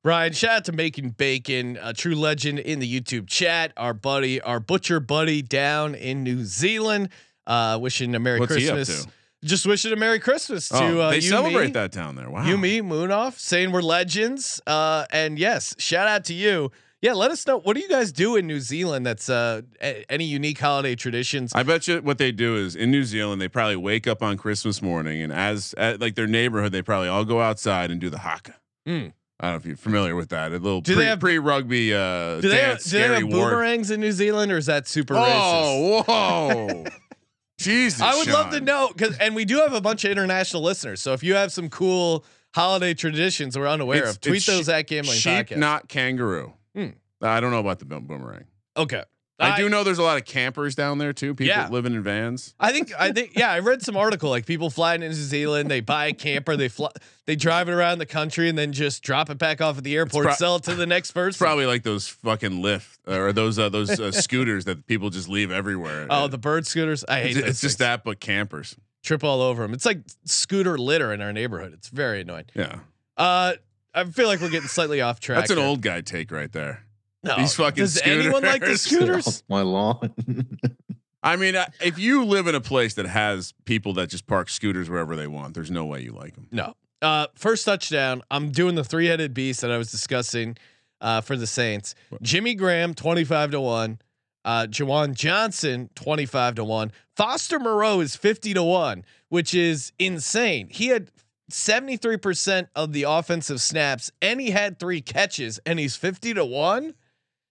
[0.02, 3.72] Ryan, shout out to Making Bacon, a true legend in the YouTube chat.
[3.78, 7.08] Our buddy, our butcher buddy down in New Zealand.
[7.46, 9.04] Uh, wishing a Merry What's Christmas.
[9.04, 9.10] to?
[9.42, 12.30] Just wishing a Merry Christmas to Oh, uh, they you, celebrate me, that down there.
[12.30, 12.46] Wow.
[12.46, 14.60] You, me, Munaf, saying we're legends.
[14.66, 16.70] Uh, and yes, shout out to you.
[17.04, 17.58] Yeah, let us know.
[17.60, 19.04] What do you guys do in New Zealand?
[19.04, 21.52] That's uh, a- any unique holiday traditions?
[21.54, 24.38] I bet you what they do is in New Zealand they probably wake up on
[24.38, 28.08] Christmas morning and as at, like their neighborhood they probably all go outside and do
[28.08, 28.54] the haka.
[28.86, 29.08] Hmm.
[29.38, 30.52] I don't know if you're familiar with that.
[30.52, 33.28] A little Do pre, they have- pre-rugby uh, do they have, dance, do they have
[33.28, 35.28] boomerangs in New Zealand, or is that super racist?
[35.34, 36.84] Oh, whoa!
[37.58, 40.62] Jesus, I would love to know because, and we do have a bunch of international
[40.62, 41.02] listeners.
[41.02, 42.24] So if you have some cool
[42.54, 45.56] holiday traditions we're unaware It's- of, tweet those sheep- at Gambling Sheep, Podcast.
[45.58, 46.54] not kangaroo.
[46.74, 46.88] Hmm.
[47.22, 48.44] I don't know about the boomerang.
[48.76, 49.04] okay.
[49.36, 51.34] I, do know there's a lot of campers down there too.
[51.34, 51.68] People Yeah.
[51.68, 52.54] living in vans.
[52.60, 55.68] I think I think yeah, I read some article like people flying into New Zealand,
[55.70, 56.88] they buy a camper, they fly,
[57.26, 59.96] they drive it around the country, and then just drop it back off at the
[59.96, 61.30] airport, pro- sell it to the next person.
[61.30, 65.28] It's probably like those fucking lift or those uh, those uh, scooters that people just
[65.28, 66.06] leave everywhere.
[66.10, 67.04] oh, the bird scooters.
[67.08, 68.76] I hate it's, it's just that, but campers.
[69.02, 69.74] trip all over them.
[69.74, 71.72] It's like scooter litter in our neighborhood.
[71.74, 72.46] It's very annoying.
[72.54, 72.78] Yeah.
[73.16, 73.54] Uh,
[73.94, 75.38] I feel like we're getting slightly off track.
[75.38, 75.66] That's an here.
[75.66, 76.84] old guy take right there.
[77.22, 77.36] No.
[77.38, 79.24] these fucking Does anyone like the scooters.
[79.24, 79.44] scooters?
[79.48, 80.14] my lawn.
[81.22, 84.50] I mean, uh, if you live in a place that has people that just park
[84.50, 86.48] scooters wherever they want, there's no way you like them.
[86.52, 86.74] No.
[87.00, 88.20] Uh, first touchdown.
[88.30, 90.58] I'm doing the three headed beast that I was discussing
[91.00, 91.94] uh, for the Saints.
[92.20, 93.98] Jimmy Graham, 25 to 1.
[94.44, 96.92] Uh, Juwan Johnson, 25 to 1.
[97.16, 100.68] Foster Moreau is 50 to 1, which is insane.
[100.70, 101.10] He had
[101.54, 106.94] 73% of the offensive snaps and he had three catches and he's 50 to 1.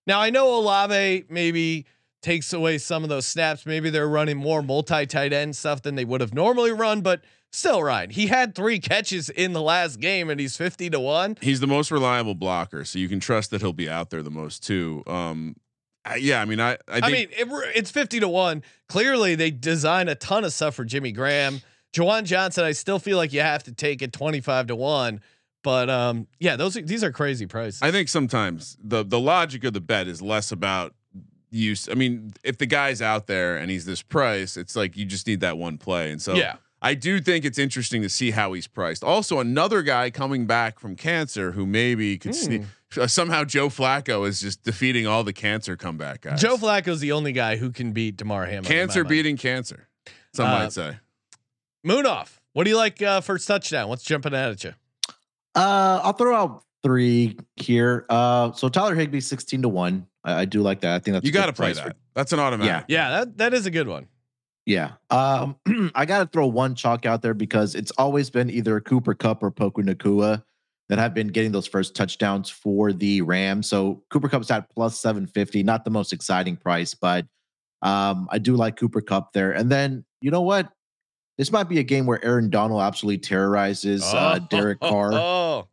[0.06, 1.86] Now I know Olave maybe
[2.22, 3.66] takes away some of those snaps.
[3.66, 7.22] Maybe they're running more multi tight end stuff than they would have normally run, but
[7.54, 11.38] still, Ryan, he had three catches in the last game and he's 50 to 1.
[11.40, 14.32] He's the most reliable blocker, so you can trust that he'll be out there the
[14.32, 15.04] most too.
[15.08, 15.56] Um,
[16.04, 18.64] I- yeah, I mean, I, I, think I mean, it, it's 50 to 1.
[18.90, 21.62] Clearly, they design a ton of stuff for Jimmy Graham.
[21.94, 25.22] Juwan Johnson, I still feel like you have to take it 25 to 1.
[25.64, 27.82] But um, yeah, those are, these are crazy prices.
[27.82, 30.94] I think sometimes the the logic of the bet is less about
[31.52, 31.88] use.
[31.88, 35.26] I mean, if the guy's out there and he's this price, it's like you just
[35.26, 36.12] need that one play.
[36.12, 36.56] And so yeah.
[36.82, 39.06] I do think it's interesting to see how he's priced.
[39.06, 42.64] Also, another guy coming back from cancer who maybe could sneak.
[42.98, 46.42] Uh, somehow Joe Flacco is just defeating all the cancer comeback guys.
[46.42, 48.66] Joe Flacco's the only guy who can beat Damar Hamlin.
[48.66, 49.88] cancer beating cancer.
[50.34, 50.98] Some Uh, might say.
[51.86, 52.38] Munaf.
[52.54, 53.90] What do you like uh, first touchdown?
[53.90, 54.74] What's jumping out at you?
[55.56, 58.06] Uh, I'll throw out three here.
[58.10, 60.08] Uh, so Tyler Higbee, sixteen to one.
[60.24, 60.94] I, I do like that.
[60.96, 61.88] I think that's You got to play price that.
[61.94, 62.86] for- That's an automatic.
[62.88, 64.08] Yeah, that that is a good one.
[64.66, 64.92] yeah.
[65.10, 65.58] Um,
[65.96, 69.44] I got to throw one chalk out there because it's always been either Cooper Kupp
[69.44, 70.44] or Puka Nacua
[70.90, 73.68] that have been getting those first touchdowns for the Rams.
[73.68, 75.64] So Cooper Kupp's at plus seven fifty.
[75.64, 77.26] Not the most exciting price, but
[77.82, 79.52] um, I do like Cooper Kupp there.
[79.52, 80.70] And then you know what?
[81.38, 85.12] This might be a game where Aaron Donald absolutely terrorizes uh, Derek Carr.
[85.14, 85.68] Oh,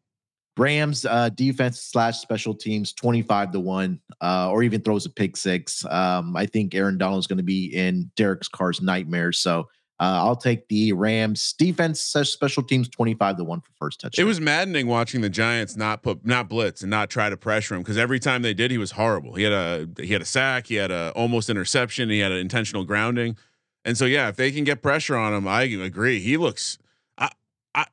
[0.60, 5.36] Rams uh, defense slash special teams 25 to 1 uh, or even throws a pick
[5.36, 5.84] six.
[5.86, 9.32] Um, I think Aaron Donald is going to be in Derek Carr's nightmare.
[9.32, 9.68] So
[10.00, 14.22] uh, I'll take the Rams defense slash special teams 25 to 1 for first touchdown.
[14.22, 17.74] It was maddening watching the Giants not put not blitz and not try to pressure
[17.74, 19.34] him because every time they did, he was horrible.
[19.34, 22.38] He had a he had a sack, he had a almost interception, he had an
[22.38, 23.36] intentional grounding,
[23.84, 26.20] and so yeah, if they can get pressure on him, I agree.
[26.20, 26.78] He looks.
[27.18, 27.30] I
[27.74, 27.86] I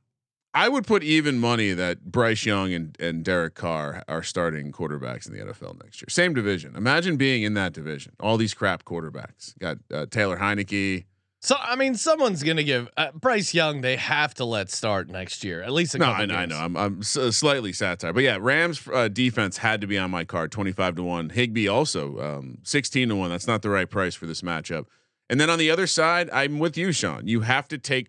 [0.53, 5.27] I would put even money that Bryce Young and and Derek Carr are starting quarterbacks
[5.27, 6.07] in the NFL next year.
[6.09, 6.75] Same division.
[6.75, 8.13] Imagine being in that division.
[8.19, 9.57] All these crap quarterbacks.
[9.59, 11.05] Got uh, Taylor Heinicke.
[11.41, 13.81] so I mean, someone's gonna give uh, Bryce Young.
[13.81, 16.57] They have to let start next year, at least a No, I, know, I, know.
[16.57, 20.25] I'm, I'm s- slightly satire, but yeah, Rams uh, defense had to be on my
[20.25, 21.29] card, twenty five to one.
[21.29, 23.29] Higbee also um, sixteen to one.
[23.29, 24.85] That's not the right price for this matchup.
[25.29, 27.27] And then on the other side, I'm with you, Sean.
[27.27, 28.07] You have to take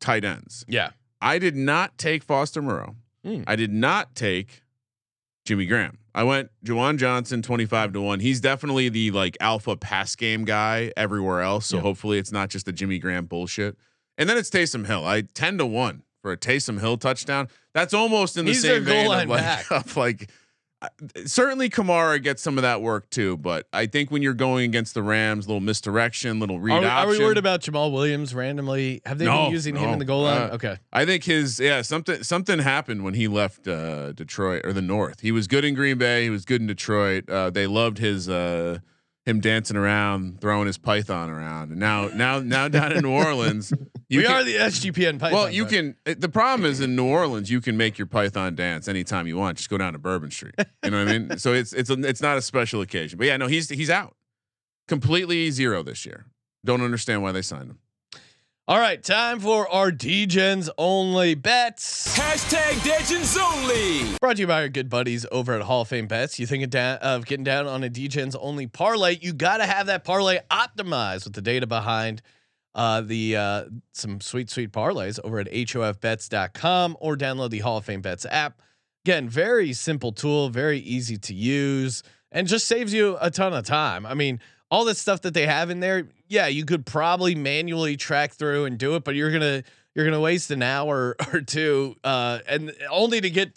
[0.00, 0.64] tight ends.
[0.68, 0.90] Yeah,
[1.20, 2.96] I did not take Foster Moreau.
[3.24, 3.42] Hmm.
[3.46, 4.62] I did not take
[5.44, 5.98] Jimmy Graham.
[6.14, 8.20] I went Juwan Johnson 25 to 1.
[8.20, 11.66] He's definitely the like alpha pass game guy everywhere else.
[11.66, 11.82] So Yeah.
[11.82, 13.76] hopefully it's not just the Jimmy Graham bullshit.
[14.16, 15.06] And then it's Taysom Hill.
[15.06, 17.48] I 10 to 1 for a Taysom Hill touchdown.
[17.72, 19.70] That's almost in the He's same goal vein line of like, back.
[19.70, 20.30] of like
[21.26, 24.94] certainly Kamara gets some of that work too, but I think when you're going against
[24.94, 29.00] the Rams, little misdirection, little read are we, are we worried about Jamaal Williams randomly?
[29.04, 30.50] Have they No, been using him in the goal line?
[30.50, 34.72] Uh, okay, I think his yeah something something happened when he left uh, Detroit or
[34.72, 35.20] the North.
[35.20, 36.24] He was good in Green Bay.
[36.24, 37.28] He was good in Detroit.
[37.28, 38.78] Uh, they loved his uh,
[39.28, 41.70] him dancing around, throwing his python around.
[41.70, 43.72] And now now now down in New Orleans,
[44.10, 45.18] we can, are the SGPN.
[45.18, 45.96] Python well you can.
[46.06, 49.36] it- The problem is in New Orleans you can make your python dance anytime you
[49.36, 49.58] want.
[49.58, 50.54] Just go down to Bourbon Street.
[50.84, 51.38] You know what I mean?
[51.38, 53.18] So it's it's a, it's not a special occasion.
[53.18, 54.14] But yeah, no, he's he's out
[54.86, 56.26] completely zero this year.
[56.64, 57.78] Don't understand why they signed him.
[58.68, 62.18] All right, time for our Degens only bets.
[62.18, 64.14] Hashtag Legends Only.
[64.20, 66.38] Brought to you by our good buddies over at Hall of Fame Bets.
[66.38, 69.16] You think of getting down on a Degens only parlay?
[69.22, 72.20] You got to have that parlay optimized with the data behind
[72.74, 77.86] uh, the uh, some sweet sweet parlays over at hofbets.com or download the Hall of
[77.86, 78.60] Fame Bets app.
[79.06, 83.64] Again, very simple tool, very easy to use, and just saves you a ton of
[83.64, 84.04] time.
[84.04, 84.40] I mean,
[84.70, 88.66] all this stuff that they have in there, yeah, you could probably manually track through
[88.66, 89.64] and do it, but you're gonna
[89.94, 93.52] you're gonna waste an hour or two, uh, and only to get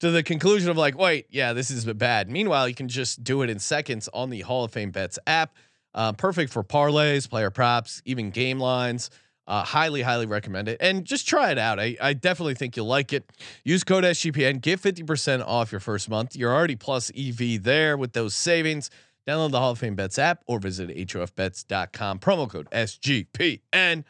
[0.00, 2.28] to the conclusion of like, wait, yeah, this is bad.
[2.28, 5.54] Meanwhile, you can just do it in seconds on the Hall of Fame Bets app.
[5.94, 9.10] Uh, perfect for parlays, player props, even game lines.
[9.46, 10.78] Uh, highly, highly recommend it.
[10.80, 11.78] And just try it out.
[11.78, 13.30] I, I definitely think you'll like it.
[13.62, 16.34] Use code SGPN, get 50% off your first month.
[16.34, 18.90] You're already plus EV there with those savings.
[19.26, 22.18] Download the Hall of Fame Bets app or visit HOFBets.com.
[22.18, 24.04] Promo code SGPN.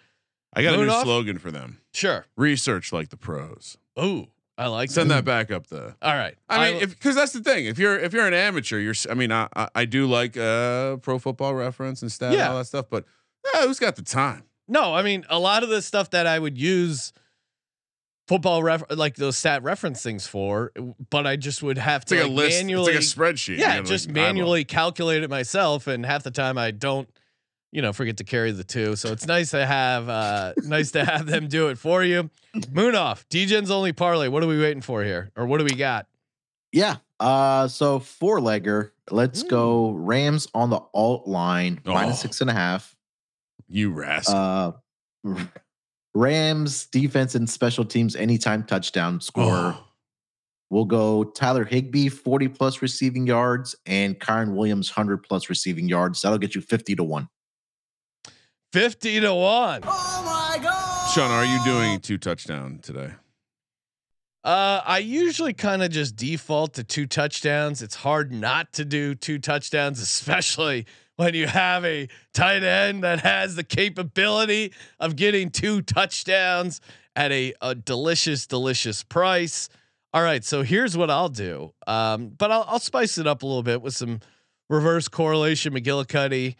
[0.56, 1.04] I got a new off?
[1.04, 1.80] slogan for them.
[1.92, 2.26] Sure.
[2.36, 3.76] Research like the pros.
[4.00, 4.94] Ooh, I like that.
[4.94, 5.24] Send that.
[5.24, 5.94] that back up the.
[6.02, 6.36] All right.
[6.48, 7.66] I mean, because that's the thing.
[7.66, 8.94] If you're if you're an amateur, you're.
[9.10, 12.50] I mean, I I, I do like uh pro football reference and stat and Yeah.
[12.50, 13.04] all that stuff, but
[13.54, 14.44] uh, who's got the time?
[14.66, 17.12] no, I mean a lot of the stuff that I would use
[18.26, 20.72] football ref like those stat reference things for,
[21.10, 22.58] but I just would have It's to like a like, list.
[22.60, 23.58] manually, it's like a spreadsheet.
[23.58, 27.08] yeah, You know, just like manually calculate it myself, and half the time I don't,
[27.72, 28.96] you know, forget to carry the two.
[28.96, 32.30] So it's nice to have, uh nice to have them do it for you.
[32.56, 34.28] Munaf, DJ's only parlay.
[34.28, 36.06] What are we waiting for here, or what do we got?
[36.72, 36.96] Yeah.
[37.20, 38.90] Uh, so four legger.
[39.10, 39.48] Let's Hmm.
[39.48, 42.12] go Rams on the alt line Oh.
[42.12, 42.96] six and a half.
[43.68, 44.80] You rascal.
[45.24, 45.44] Uh,
[46.14, 49.44] Rams defense and special teams anytime touchdown score.
[49.44, 49.84] Oh.
[50.70, 56.22] We'll go Tyler Higbee 40 plus receiving yards and Kyren Williams 100 plus receiving yards.
[56.22, 57.28] That'll get you 50 to 1.
[58.74, 59.82] Fifty to one.
[59.84, 61.12] Oh my God.
[61.14, 63.12] Sean, are you doing two touchdown today?
[64.42, 67.82] Uh, I usually kind of just default to two touchdowns.
[67.82, 70.86] It's hard not to do two touchdowns, especially
[71.16, 76.80] when you have a tight end that has the capability of getting two touchdowns
[77.16, 79.68] at a, a delicious, delicious price.
[80.12, 81.72] All right, so here's what I'll do.
[81.86, 84.20] Um, but I'll, I'll spice it up a little bit with some
[84.68, 86.56] reverse correlation McGillicuddy.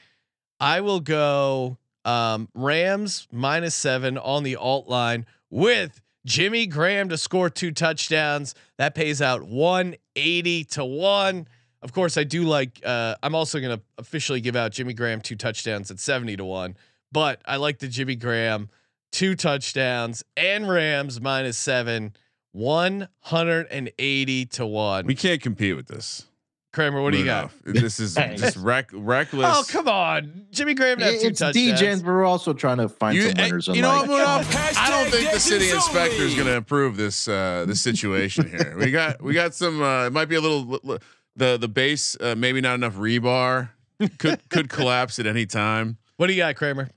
[0.61, 7.18] I will go um, Rams minus seven on the alt line with Jimmy Graham to
[7.18, 8.55] score two touchdowns.
[8.78, 11.48] That pays out 180 to one.
[11.85, 15.20] Of course, I do like, uh, I'm also going to officially give out Jimmy Graham
[15.20, 16.76] two touchdowns at 70 to one,
[17.12, 18.70] but I like the Jimmy Graham
[19.12, 22.14] two touchdowns and Rams minus seven,
[22.53, 25.07] 180 to one.
[25.07, 26.26] We can't compete with this.
[26.72, 27.53] Kramer, what do you got?
[27.64, 29.47] This is just reck, reckless.
[29.49, 30.47] Oh, come on.
[30.51, 31.80] Jimmy Graham to two It's touchdowns.
[31.80, 33.68] DJs, but we're also trying to find You, some winners.
[33.68, 34.09] in you know life.
[34.09, 34.76] what, Rudolph?
[34.76, 38.49] I don't think the city Texans inspector is going to approve this uh, this situation
[38.51, 38.74] here.
[38.76, 39.80] We got we got some.
[39.80, 40.99] Uh, it might be a little
[41.37, 42.16] the the base.
[42.20, 43.70] Uh, maybe not enough rebar.
[44.18, 45.99] Could could collapse at any time.
[46.16, 46.89] What do you got, Kramer?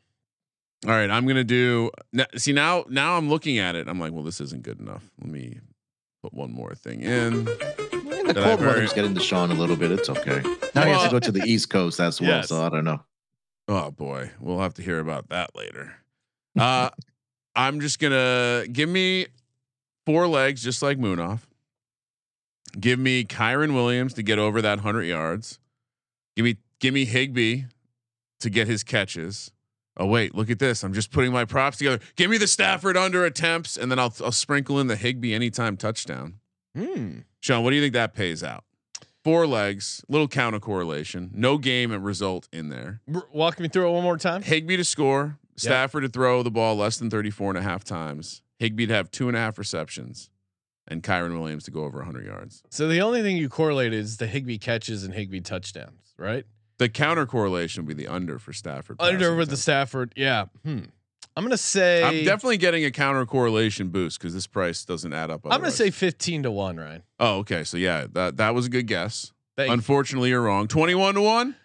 [0.85, 1.89] All right, I'm gonna do.
[2.17, 3.87] n- See now, now I'm looking at it.
[3.87, 5.03] I'm like, well, this isn't good enough.
[5.19, 5.59] Let me
[6.21, 7.45] put one more thing in.
[7.45, 9.91] The cold very- weather's getting to Sean a little bit.
[9.91, 10.41] It's okay.
[10.75, 12.29] Now he has to go to the East Coast as well.
[12.29, 12.49] Yes.
[12.49, 13.01] So I don't know.
[13.67, 15.95] Oh boy, we'll have to hear about that later.
[16.57, 16.89] Uh,
[17.55, 19.25] I'm just gonna give me
[20.05, 21.39] four legs, just like Munaf.
[22.79, 25.59] Give me Kyren Williams to get over that hundred yards.
[26.35, 27.63] Give me give me Higbee
[28.39, 29.51] to get his catches.
[29.99, 30.83] Oh wait, look at this.
[30.83, 31.99] I'm just putting my props together.
[32.15, 35.77] Give me the Stafford under attempts, and then I'll I'll sprinkle in the Higbee anytime
[35.77, 36.35] touchdown.
[36.75, 37.19] Hmm.
[37.39, 38.63] Sean, what do you think that pays out?
[39.23, 43.01] Four legs, little counter correlation, no game and result in there.
[43.33, 44.41] Walk me through it one more time.
[44.41, 48.41] Higbee to score, Stafford to throw the ball less than 34 and a half times,
[48.59, 50.29] Higbee to have two and a half receptions,
[50.87, 52.63] and Kyren Williams to go over 100 yards.
[52.69, 56.45] So the only thing you correlated is the Higbee catches and Higbee touchdowns, right?
[56.77, 58.97] The counter correlation would be the under for Stafford.
[58.99, 59.57] Under passing with the.
[59.57, 60.13] Stafford.
[60.15, 60.45] Yeah.
[60.63, 60.79] Hmm.
[61.35, 65.29] I'm gonna say I'm definitely getting a counter correlation boost because this price doesn't add
[65.29, 65.41] up.
[65.45, 67.03] I'm gonna say 15 to 1, Ryan.
[67.19, 67.63] Oh, okay.
[67.63, 69.33] So yeah, that that was a good guess.
[69.55, 70.67] Thank Unfortunately, you're wrong.
[70.67, 71.55] 21 to one.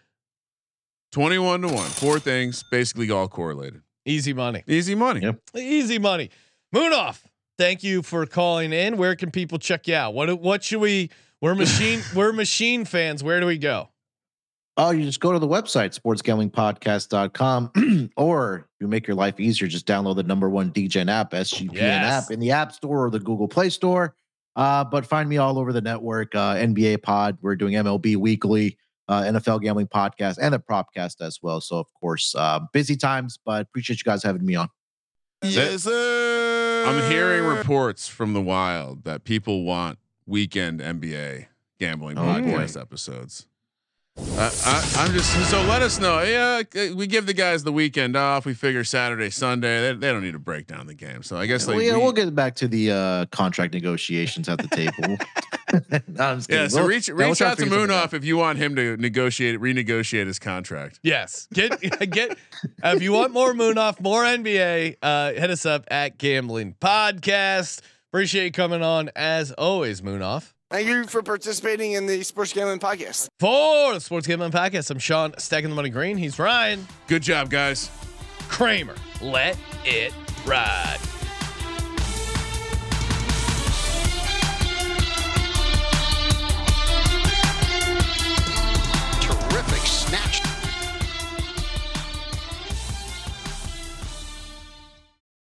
[1.13, 1.89] 21 to one.
[1.89, 3.81] Four things, basically all correlated.
[4.05, 4.63] Easy money.
[4.67, 5.21] Easy money.
[5.21, 5.41] Yep.
[5.57, 6.31] Easy money.
[6.75, 7.21] Munaf.
[7.63, 8.97] Thank you for calling in.
[8.97, 10.15] Where can people check you out?
[10.15, 11.11] What what should we
[11.41, 13.23] we're machine we're machine fans.
[13.23, 13.89] Where do we go?
[14.77, 19.87] Oh, you just go to the website, sportsgamblingpodcast.com, or you make your life easier, just
[19.87, 22.25] download the number one Degen app, SGPN Yes.
[22.25, 24.17] app in the App Store or the Google Play Store.
[24.57, 27.39] Uh, but find me all over the network, uh, NBA Pod.
[27.43, 31.61] We're doing MLB weekly, uh, NFL Gambling Podcast, and a Propcast as well.
[31.61, 34.69] So, of course, uh, busy times, but appreciate you guys having me on.
[35.45, 36.42] Yes, sir.
[36.87, 37.57] I'm hearing uh.
[37.57, 41.47] reports from the wild that people want weekend NBA
[41.79, 43.47] gambling Oh, podcast episodes.
[44.19, 46.21] Uh, I, I'm just so let us know.
[46.23, 46.63] Yeah,
[46.95, 48.45] we give the guys the weekend off.
[48.45, 49.81] We figure Saturday, Sunday.
[49.81, 51.23] They, they don't need to break down the game.
[51.23, 54.49] So I guess like Well, yeah, we- we'll get back to the uh, contract negotiations
[54.51, 55.17] at the table.
[56.07, 56.69] No, I'm just yeah.
[56.69, 58.11] So We'll- reach reach out to figure something out.
[58.11, 61.01] Munaf if you want him to negotiate renegotiate his contract.
[61.03, 61.49] Yes.
[61.55, 62.37] Get get
[62.85, 67.81] if you want more Munaf, more NBA, uh, hit us up at Gambling Podcast.
[68.11, 70.53] Appreciate you coming on as always, Munaf.
[70.73, 73.29] Thank you for participating in the Sports Gambling Podcast.
[73.39, 76.17] For the Sports Gambling Podcast, I'm Sean Stacking the Money Green.
[76.17, 77.91] He's Ryan Good job, guys.
[78.49, 78.95] Kramer.
[79.21, 80.15] Let it
[80.47, 80.97] ride.